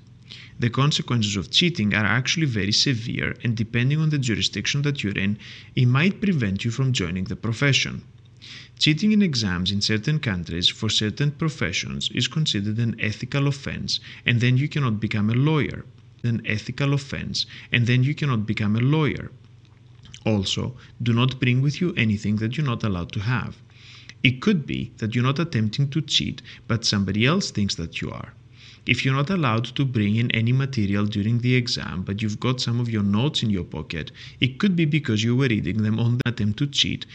The 0.59 0.70
consequences 0.70 1.37
of 1.37 1.53
cheating 1.53 1.94
are 1.94 2.05
actually 2.05 2.46
very 2.46 2.72
severe, 2.72 3.37
and 3.44 3.57
depending 3.57 4.01
on 4.01 4.11
the 4.11 4.18
jurisdiction 4.18 4.83
that 4.83 5.05
you're 5.05 5.12
in, 5.16 5.38
it 5.77 5.87
might 5.87 6.20
prevent 6.20 6.64
you 6.64 6.72
from 6.72 6.92
joining 6.92 7.25
the 7.25 7.37
profession. 7.37 8.03
Cheating 8.77 9.12
in 9.12 9.22
exams 9.22 9.70
in 9.70 9.81
certain 9.81 10.18
countries 10.18 10.68
for 10.68 10.88
certain 10.88 11.31
professions 11.31 12.11
is 12.12 12.27
considered 12.27 12.79
an 12.79 12.96
ethical 12.98 13.46
offense, 13.46 14.01
and 14.27 14.40
then 14.40 14.57
you 14.57 14.68
cannot 14.68 14.98
become 14.98 15.31
a 15.31 15.35
lawyer. 15.35 15.85
An 16.22 16.40
ethical 16.46 16.92
offense, 16.92 17.46
and 17.72 17.87
then 17.87 18.04
you 18.04 18.14
cannot 18.14 18.46
become 18.46 18.76
a 18.76 18.80
lawyer. 18.80 19.30
Also, 20.24 20.76
do 21.02 21.12
not 21.12 21.40
bring 21.40 21.61
with 21.61 21.80
you 21.80 21.92
anything 21.96 22.37
that 22.37 22.56
you're 22.56 22.66
not 22.66 22.85
allowed 22.85 23.11
to 23.12 23.20
have. 23.20 23.56
It 24.22 24.40
could 24.40 24.66
be 24.66 24.92
that 24.98 25.14
you're 25.14 25.24
not 25.24 25.40
attempting 25.40 25.88
to 25.90 26.00
cheat, 26.00 26.42
but 26.68 26.85
somebody 26.85 27.26
else 27.26 27.50
thinks 27.50 27.74
that 27.74 28.00
you 28.00 28.11
are. 28.12 28.32
If 28.87 29.04
you're 29.04 29.14
not 29.14 29.30
allowed 29.30 29.64
to 29.76 29.85
bring 29.85 30.16
in 30.16 30.30
any 30.32 30.52
material 30.52 31.06
during 31.06 31.38
the 31.38 31.54
exam, 31.54 32.02
but 32.02 32.20
you've 32.20 32.40
got 32.40 32.61
some 32.61 32.80
of 32.80 32.90
your 32.90 33.02
notes 33.02 33.42
in 33.42 33.50
your 33.50 33.64
pocket, 33.64 34.11
it 34.40 34.58
could 34.58 34.74
be 34.74 34.85
because 34.85 35.22
you 35.22 35.37
were 35.37 35.48
reading 35.48 35.82
them 35.82 35.98
on 35.98 36.18
the 36.18 36.28
attempt 36.28 36.58
to 36.58 36.66
cheat. 36.66 37.06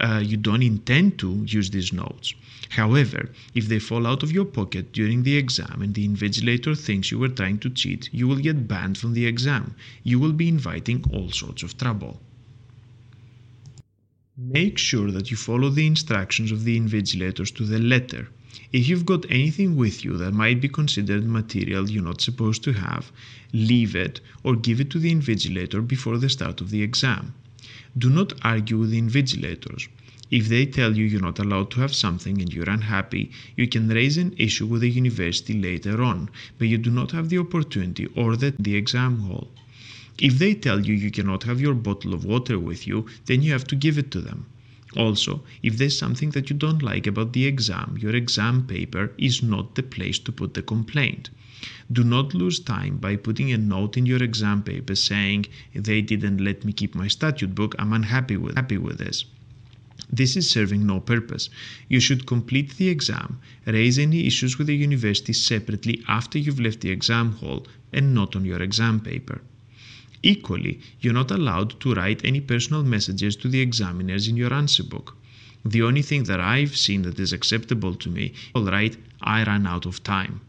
Uh, 0.00 0.22
you 0.24 0.38
don't 0.38 0.62
intend 0.62 1.18
to 1.18 1.44
use 1.46 1.70
these 1.70 1.92
notes. 1.92 2.32
However, 2.70 3.30
if 3.54 3.68
they 3.68 3.78
fall 3.78 4.06
out 4.06 4.22
of 4.22 4.32
your 4.32 4.46
pocket 4.46 4.92
during 4.92 5.22
the 5.22 5.36
exam 5.36 5.82
and 5.82 5.92
the 5.92 6.08
invigilator 6.08 6.78
thinks 6.78 7.10
you 7.10 7.18
were 7.18 7.28
trying 7.28 7.58
to 7.58 7.68
cheat, 7.68 8.08
you 8.12 8.26
will 8.26 8.38
get 8.38 8.66
banned 8.66 8.96
from 8.96 9.12
the 9.12 9.26
exam. 9.26 9.74
You 10.02 10.18
will 10.18 10.32
be 10.32 10.48
inviting 10.48 11.04
all 11.12 11.30
sorts 11.30 11.62
of 11.62 11.76
trouble. 11.76 12.20
Make 14.38 14.78
sure 14.78 15.10
that 15.10 15.30
you 15.30 15.36
follow 15.36 15.68
the 15.68 15.86
instructions 15.86 16.50
of 16.50 16.64
the 16.64 16.80
invigilators 16.80 17.54
to 17.56 17.64
the 17.66 17.78
letter. 17.78 18.28
If 18.72 18.88
you've 18.88 19.04
got 19.04 19.30
anything 19.30 19.76
with 19.76 20.02
you 20.04 20.16
that 20.16 20.32
might 20.32 20.60
be 20.62 20.68
considered 20.68 21.26
material 21.26 21.90
you're 21.90 22.02
not 22.02 22.22
supposed 22.22 22.64
to 22.64 22.72
have, 22.72 23.12
leave 23.52 23.94
it 23.94 24.20
or 24.42 24.56
give 24.56 24.80
it 24.80 24.88
to 24.90 24.98
the 24.98 25.14
invigilator 25.14 25.86
before 25.86 26.16
the 26.16 26.30
start 26.30 26.62
of 26.62 26.70
the 26.70 26.82
exam. 26.82 27.34
Do 27.98 28.08
not 28.08 28.34
argue 28.42 28.78
with 28.78 28.90
the 28.90 29.00
invigilators. 29.00 29.88
If 30.30 30.48
they 30.48 30.64
tell 30.64 30.96
you 30.96 31.04
you're 31.04 31.20
not 31.20 31.40
allowed 31.40 31.72
to 31.72 31.80
have 31.80 31.92
something 31.92 32.40
and 32.40 32.52
you're 32.52 32.70
unhappy, 32.70 33.32
you 33.56 33.66
can 33.66 33.88
raise 33.88 34.16
an 34.16 34.32
issue 34.38 34.66
with 34.66 34.82
the 34.82 34.90
university 34.90 35.60
later 35.60 36.00
on, 36.00 36.30
but 36.56 36.68
you 36.68 36.78
do 36.78 36.90
not 36.90 37.10
have 37.10 37.30
the 37.30 37.38
opportunity 37.38 38.06
or 38.14 38.36
the, 38.36 38.54
the 38.58 38.76
exam 38.76 39.18
hall. 39.20 39.48
If 40.20 40.38
they 40.38 40.54
tell 40.54 40.86
you 40.86 40.94
you 40.94 41.10
cannot 41.10 41.42
have 41.44 41.60
your 41.60 41.74
bottle 41.74 42.14
of 42.14 42.24
water 42.24 42.60
with 42.60 42.86
you, 42.86 43.06
then 43.26 43.42
you 43.42 43.50
have 43.52 43.66
to 43.66 43.74
give 43.74 43.98
it 43.98 44.12
to 44.12 44.20
them. 44.20 44.46
Also, 44.96 45.44
if 45.62 45.78
there's 45.78 45.98
something 45.98 46.30
that 46.30 46.50
you 46.50 46.56
don't 46.56 46.82
like 46.82 47.06
about 47.06 47.32
the 47.32 47.46
exam, 47.46 47.96
your 48.00 48.14
exam 48.14 48.66
paper 48.66 49.12
is 49.18 49.42
not 49.42 49.74
the 49.76 49.82
place 49.82 50.18
to 50.18 50.32
put 50.32 50.54
the 50.54 50.62
complaint. 50.62 51.30
Do 51.92 52.02
not 52.02 52.34
lose 52.34 52.58
time 52.58 52.96
by 52.96 53.16
putting 53.16 53.52
a 53.52 53.58
note 53.58 53.96
in 53.96 54.06
your 54.06 54.22
exam 54.22 54.62
paper 54.62 54.94
saying, 54.94 55.46
they 55.74 56.00
didn't 56.00 56.42
let 56.42 56.64
me 56.64 56.72
keep 56.72 56.94
my 56.94 57.06
statute 57.06 57.54
book, 57.54 57.74
I'm 57.78 57.92
unhappy 57.92 58.36
with, 58.36 58.56
happy 58.56 58.78
with 58.78 58.98
this. 58.98 59.24
This 60.12 60.36
is 60.36 60.50
serving 60.50 60.86
no 60.86 60.98
purpose. 60.98 61.50
You 61.88 62.00
should 62.00 62.26
complete 62.26 62.76
the 62.76 62.88
exam, 62.88 63.38
raise 63.66 63.98
any 63.98 64.26
issues 64.26 64.58
with 64.58 64.66
the 64.66 64.74
university 64.74 65.32
separately 65.32 66.02
after 66.08 66.38
you've 66.38 66.58
left 66.58 66.80
the 66.80 66.90
exam 66.90 67.32
hall 67.32 67.66
and 67.92 68.12
not 68.14 68.34
on 68.34 68.44
your 68.44 68.60
exam 68.60 69.00
paper. 69.00 69.42
Equally, 70.22 70.80
you're 71.00 71.14
not 71.14 71.30
allowed 71.30 71.80
to 71.80 71.94
write 71.94 72.24
any 72.24 72.40
personal 72.40 72.82
messages 72.82 73.36
to 73.36 73.48
the 73.48 73.60
examiners 73.60 74.28
in 74.28 74.36
your 74.36 74.52
answer 74.52 74.82
book. 74.82 75.16
The 75.64 75.82
only 75.82 76.02
thing 76.02 76.24
that 76.24 76.40
I've 76.40 76.76
seen 76.76 77.02
that 77.02 77.18
is 77.18 77.32
acceptable 77.32 77.94
to 77.94 78.10
me, 78.10 78.32
all 78.54 78.64
right, 78.64 78.96
I 79.22 79.44
ran 79.44 79.66
out 79.66 79.86
of 79.86 80.02
time. 80.02 80.40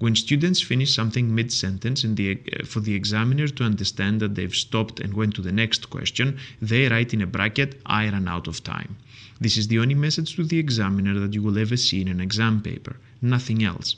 When 0.00 0.16
students 0.16 0.62
finish 0.62 0.94
something 0.94 1.34
mid 1.34 1.52
sentence 1.52 2.06
uh, 2.06 2.64
for 2.64 2.80
the 2.80 2.94
examiner 2.94 3.46
to 3.48 3.64
understand 3.64 4.20
that 4.20 4.34
they've 4.34 4.54
stopped 4.54 4.98
and 4.98 5.12
went 5.12 5.34
to 5.34 5.42
the 5.42 5.52
next 5.52 5.90
question, 5.90 6.38
they 6.62 6.88
write 6.88 7.12
in 7.12 7.20
a 7.20 7.26
bracket, 7.26 7.78
I 7.84 8.08
ran 8.08 8.26
out 8.26 8.48
of 8.48 8.64
time. 8.64 8.96
This 9.38 9.58
is 9.58 9.68
the 9.68 9.78
only 9.78 9.94
message 9.94 10.36
to 10.36 10.44
the 10.44 10.58
examiner 10.58 11.20
that 11.20 11.34
you 11.34 11.42
will 11.42 11.58
ever 11.58 11.76
see 11.76 12.00
in 12.00 12.08
an 12.08 12.18
exam 12.18 12.62
paper, 12.62 12.96
nothing 13.20 13.62
else. 13.62 13.96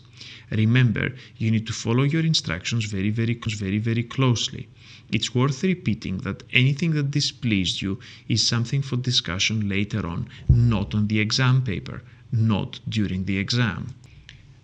Remember, 0.51 1.15
you 1.37 1.53
need 1.53 1.69
to 1.69 1.73
follow 1.73 2.03
your 2.03 2.27
instructions 2.27 2.85
very, 2.87 3.11
very, 3.11 3.35
very, 3.35 3.79
very 3.79 4.03
closely. 4.03 4.69
It's 5.13 5.37
worth 5.37 5.63
repeating 5.63 6.19
that 6.19 6.43
anything 6.53 6.95
that 6.95 7.13
displeased 7.13 7.81
you 7.81 8.01
is 8.27 8.45
something 8.45 8.83
for 8.83 8.97
discussion 8.97 9.69
later 9.69 10.05
on, 10.05 10.29
not 10.49 10.97
on 10.97 11.07
the 11.07 11.21
exam 11.21 11.63
paper, 11.63 12.03
not 12.33 12.81
during 12.89 13.27
the 13.27 13.39
exam. 13.39 13.95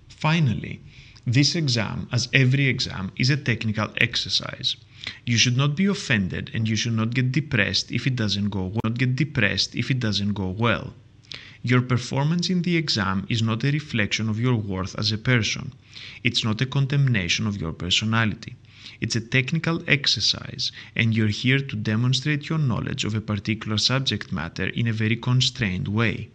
Finally, 0.09 0.81
this 1.33 1.55
exam, 1.55 2.09
as 2.11 2.29
every 2.33 2.67
exam, 2.67 3.12
is 3.17 3.31
a 3.31 3.37
technical 3.37 3.93
exercise. 3.99 4.77
You 5.25 5.38
should 5.38 5.57
not 5.57 5.77
be 5.77 5.87
offended 5.87 6.51
and 6.55 6.69
you 6.69 6.77
should 6.77 6.95
not 6.95 7.14
get 7.14 7.33
depressed 7.33 7.91
if 7.93 8.07
it 8.07 8.17
doesn't 8.17 8.51
go 8.51 8.67
well. 8.67 8.81
Not 8.85 8.99
get 8.99 9.17
depressed 9.17 9.75
if 9.75 9.91
it 9.91 10.01
doesn't 10.01 10.33
go 10.33 10.49
well. 10.49 10.95
Your 11.62 11.83
performance 11.83 12.51
in 12.51 12.62
the 12.62 12.77
exam 12.77 13.27
is 13.29 13.43
not 13.43 13.64
a 13.64 13.71
reflection 13.71 14.29
of 14.29 14.41
your 14.41 14.57
worth 14.57 14.99
as 14.99 15.12
a 15.12 15.19
person. 15.19 15.73
It's 16.23 16.45
not 16.45 16.61
a 16.61 16.67
condemnation 16.67 17.47
of 17.47 17.61
your 17.61 17.73
personality. 17.73 18.57
It's 19.01 19.17
a 19.17 19.21
technical 19.21 19.83
exercise, 19.87 20.73
and 20.97 21.14
you're 21.14 21.29
here 21.29 21.61
to 21.61 21.77
demonstrate 21.77 22.49
your 22.49 22.59
knowledge 22.59 23.05
of 23.05 23.14
a 23.14 23.21
particular 23.21 23.77
subject 23.77 24.33
matter 24.33 24.67
in 24.67 24.87
a 24.87 24.93
very 24.93 25.17
constrained 25.17 25.88
way. 25.88 26.31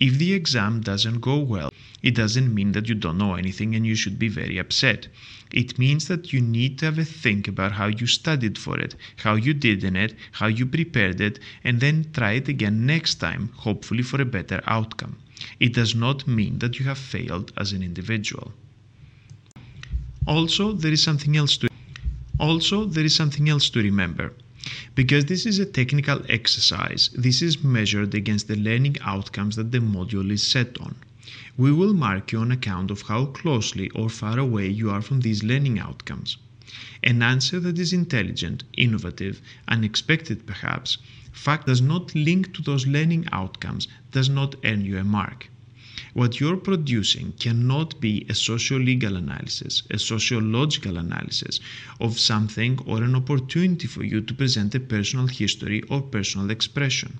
If 0.00 0.18
the 0.18 0.32
exam 0.32 0.80
doesn't 0.80 1.20
go 1.20 1.38
well, 1.38 1.72
it 2.02 2.14
doesn't 2.14 2.54
mean 2.54 2.72
that 2.72 2.88
you 2.88 2.94
don't 2.94 3.18
know 3.18 3.34
anything 3.34 3.74
and 3.74 3.86
you 3.86 3.94
should 3.94 4.18
be 4.18 4.28
very 4.28 4.58
upset. 4.58 5.08
It 5.52 5.78
means 5.78 6.08
that 6.08 6.32
you 6.32 6.40
need 6.40 6.78
to 6.78 6.86
have 6.86 6.98
a 6.98 7.04
think 7.04 7.48
about 7.48 7.72
how 7.72 7.86
you 7.86 8.06
studied 8.06 8.58
for 8.58 8.78
it, 8.78 8.94
how 9.16 9.34
you 9.34 9.54
did 9.54 9.82
in 9.82 9.96
it, 9.96 10.14
how 10.32 10.46
you 10.46 10.66
prepared 10.66 11.20
it, 11.20 11.38
and 11.64 11.80
then 11.80 12.10
try 12.12 12.32
it 12.32 12.48
again 12.48 12.86
next 12.86 13.16
time, 13.16 13.50
hopefully 13.56 14.02
for 14.02 14.20
a 14.20 14.26
better 14.26 14.62
outcome. 14.66 15.16
It 15.58 15.72
does 15.72 15.94
not 15.94 16.26
mean 16.26 16.58
that 16.58 16.78
you 16.78 16.84
have 16.86 16.98
failed 16.98 17.52
as 17.56 17.72
an 17.72 17.82
individual. 17.82 18.52
Also, 20.26 20.72
there 20.72 20.92
is 20.92 21.02
something 21.02 21.36
else 21.36 21.56
to 21.58 21.68
also, 22.38 22.84
there 22.84 23.04
is 23.04 23.16
something 23.16 23.48
else 23.48 23.68
to 23.70 23.82
remember. 23.82 24.32
Because 24.96 25.26
this 25.26 25.46
is 25.46 25.60
a 25.60 25.64
technical 25.64 26.20
exercise, 26.28 27.10
this 27.14 27.42
is 27.42 27.62
measured 27.62 28.12
against 28.12 28.48
the 28.48 28.56
learning 28.56 28.96
outcomes 29.02 29.54
that 29.54 29.70
the 29.70 29.78
module 29.78 30.32
is 30.32 30.42
set 30.42 30.76
on. 30.80 30.96
We 31.56 31.70
will 31.70 31.94
mark 31.94 32.32
you 32.32 32.40
on 32.40 32.50
account 32.50 32.90
of 32.90 33.02
how 33.02 33.26
closely 33.26 33.88
or 33.90 34.08
far 34.08 34.36
away 34.36 34.68
you 34.68 34.90
are 34.90 35.00
from 35.00 35.20
these 35.20 35.44
learning 35.44 35.78
outcomes. 35.78 36.38
An 37.04 37.22
answer 37.22 37.60
that 37.60 37.78
is 37.78 37.92
intelligent, 37.92 38.64
innovative, 38.76 39.40
unexpected 39.68 40.44
perhaps, 40.44 40.98
fact 41.30 41.66
does 41.66 41.80
not 41.80 42.14
link 42.16 42.52
to 42.54 42.62
those 42.62 42.86
learning 42.86 43.28
outcomes, 43.30 43.86
does 44.10 44.28
not 44.28 44.56
earn 44.64 44.84
you 44.84 44.98
a 44.98 45.04
mark. 45.04 45.48
What 46.14 46.40
you're 46.40 46.56
producing 46.56 47.34
cannot 47.38 48.00
be 48.00 48.24
a 48.30 48.34
socio-legal 48.34 49.14
analysis, 49.14 49.82
a 49.90 49.98
sociological 49.98 50.96
analysis 50.96 51.60
of 52.00 52.18
something 52.18 52.78
or 52.86 53.02
an 53.02 53.14
opportunity 53.14 53.86
for 53.86 54.02
you 54.04 54.22
to 54.22 54.32
present 54.32 54.74
a 54.74 54.80
personal 54.80 55.26
history 55.26 55.82
or 55.90 56.00
personal 56.00 56.50
expression. 56.50 57.18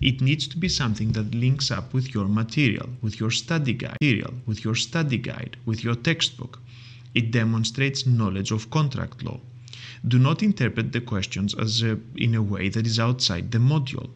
It 0.00 0.22
needs 0.22 0.46
to 0.48 0.56
be 0.56 0.68
something 0.68 1.12
that 1.12 1.34
links 1.34 1.70
up 1.70 1.92
with 1.92 2.14
your 2.14 2.28
material, 2.28 2.88
with 3.02 3.20
your 3.20 3.30
study 3.30 3.74
guide, 3.74 3.98
material, 4.00 4.34
with 4.46 4.64
your 4.64 4.74
study 4.74 5.18
guide, 5.18 5.58
with 5.66 5.84
your 5.84 5.94
textbook. 5.94 6.60
It 7.14 7.30
demonstrates 7.30 8.06
knowledge 8.06 8.52
of 8.52 8.70
contract 8.70 9.22
law. 9.22 9.40
Do 10.06 10.18
not 10.18 10.42
interpret 10.42 10.92
the 10.92 11.02
questions 11.02 11.54
as 11.54 11.82
a, 11.82 11.98
in 12.16 12.34
a 12.34 12.42
way 12.42 12.70
that 12.70 12.86
is 12.86 12.98
outside 12.98 13.50
the 13.50 13.58
module 13.58 14.10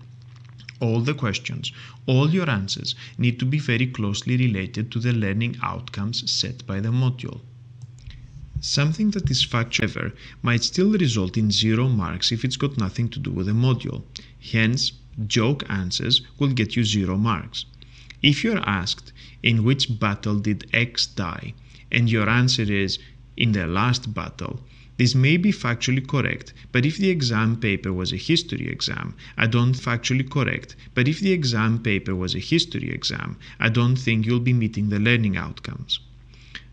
all 0.81 1.01
the 1.01 1.15
questions, 1.15 1.73
all 2.07 2.31
your 2.31 2.49
answers 2.51 2.95
need 3.19 3.39
to 3.39 3.45
be 3.45 3.59
very 3.59 3.87
closely 3.87 4.37
related 4.37 4.91
to 4.93 4.99
the 4.99 5.13
learning 5.13 5.57
outcomes 5.63 6.31
set 6.31 6.67
by 6.67 6.81
the 6.81 6.91
module. 6.91 7.41
Something 8.61 9.11
that 9.11 9.31
is 9.31 9.43
factual 9.43 10.11
might 10.43 10.65
still 10.65 10.93
result 10.93 11.37
in 11.37 11.51
zero 11.51 11.89
marks 11.89 12.33
if 12.33 12.45
it's 12.45 12.57
got 12.57 12.79
nothing 12.79 13.09
to 13.11 13.19
do 13.19 13.31
with 13.31 13.47
the 13.47 13.53
module. 13.53 14.03
Hence, 14.53 14.93
joke 15.27 15.65
answers 15.69 16.23
will 16.39 16.53
get 16.53 16.77
you 16.77 16.85
zero 16.85 17.17
marks. 17.17 17.67
If 18.23 18.43
you're 18.43 18.67
asked, 18.69 19.13
in 19.43 19.65
which 19.65 19.99
battle 19.99 20.39
did 20.39 20.69
X 20.73 21.07
die? 21.07 21.55
and 21.95 22.11
your 22.11 22.29
answer 22.29 22.63
is, 22.63 22.99
in 23.37 23.53
the 23.53 23.67
last 23.67 24.13
battle, 24.13 24.61
this 24.97 25.15
may 25.15 25.37
be 25.37 25.53
factually 25.53 26.07
correct, 26.07 26.53
but 26.71 26.87
if 26.87 26.99
the 26.99 27.11
exam 27.11 27.57
paper 27.57 27.93
was 27.93 28.13
a 28.13 28.17
history 28.17 28.69
exam, 28.69 29.15
I 29.37 29.47
don't 29.47 29.75
factually 29.75 30.29
correct, 30.29 30.77
but 30.95 31.09
if 31.09 31.21
the 31.21 31.33
exam 31.33 31.81
paper 31.81 32.15
was 32.15 32.35
a 32.35 32.39
history 32.39 32.91
exam, 32.91 33.37
I 33.59 33.71
don't 33.71 33.97
think 33.97 34.25
you'll 34.25 34.41
be 34.41 34.53
meeting 34.53 34.89
the 34.89 35.01
learning 35.01 35.37
outcomes. 35.37 35.99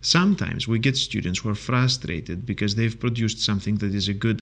Sometimes 0.02 0.68
we 0.68 0.80
get 0.80 0.98
students 0.98 1.40
who 1.40 1.50
are 1.50 1.56
frustrated 1.56 2.46
because 2.46 2.76
they've 2.76 3.00
produced 3.00 3.40
something 3.40 3.78
that 3.78 3.94
is 3.94 4.08
a 4.08 4.14
good 4.14 4.40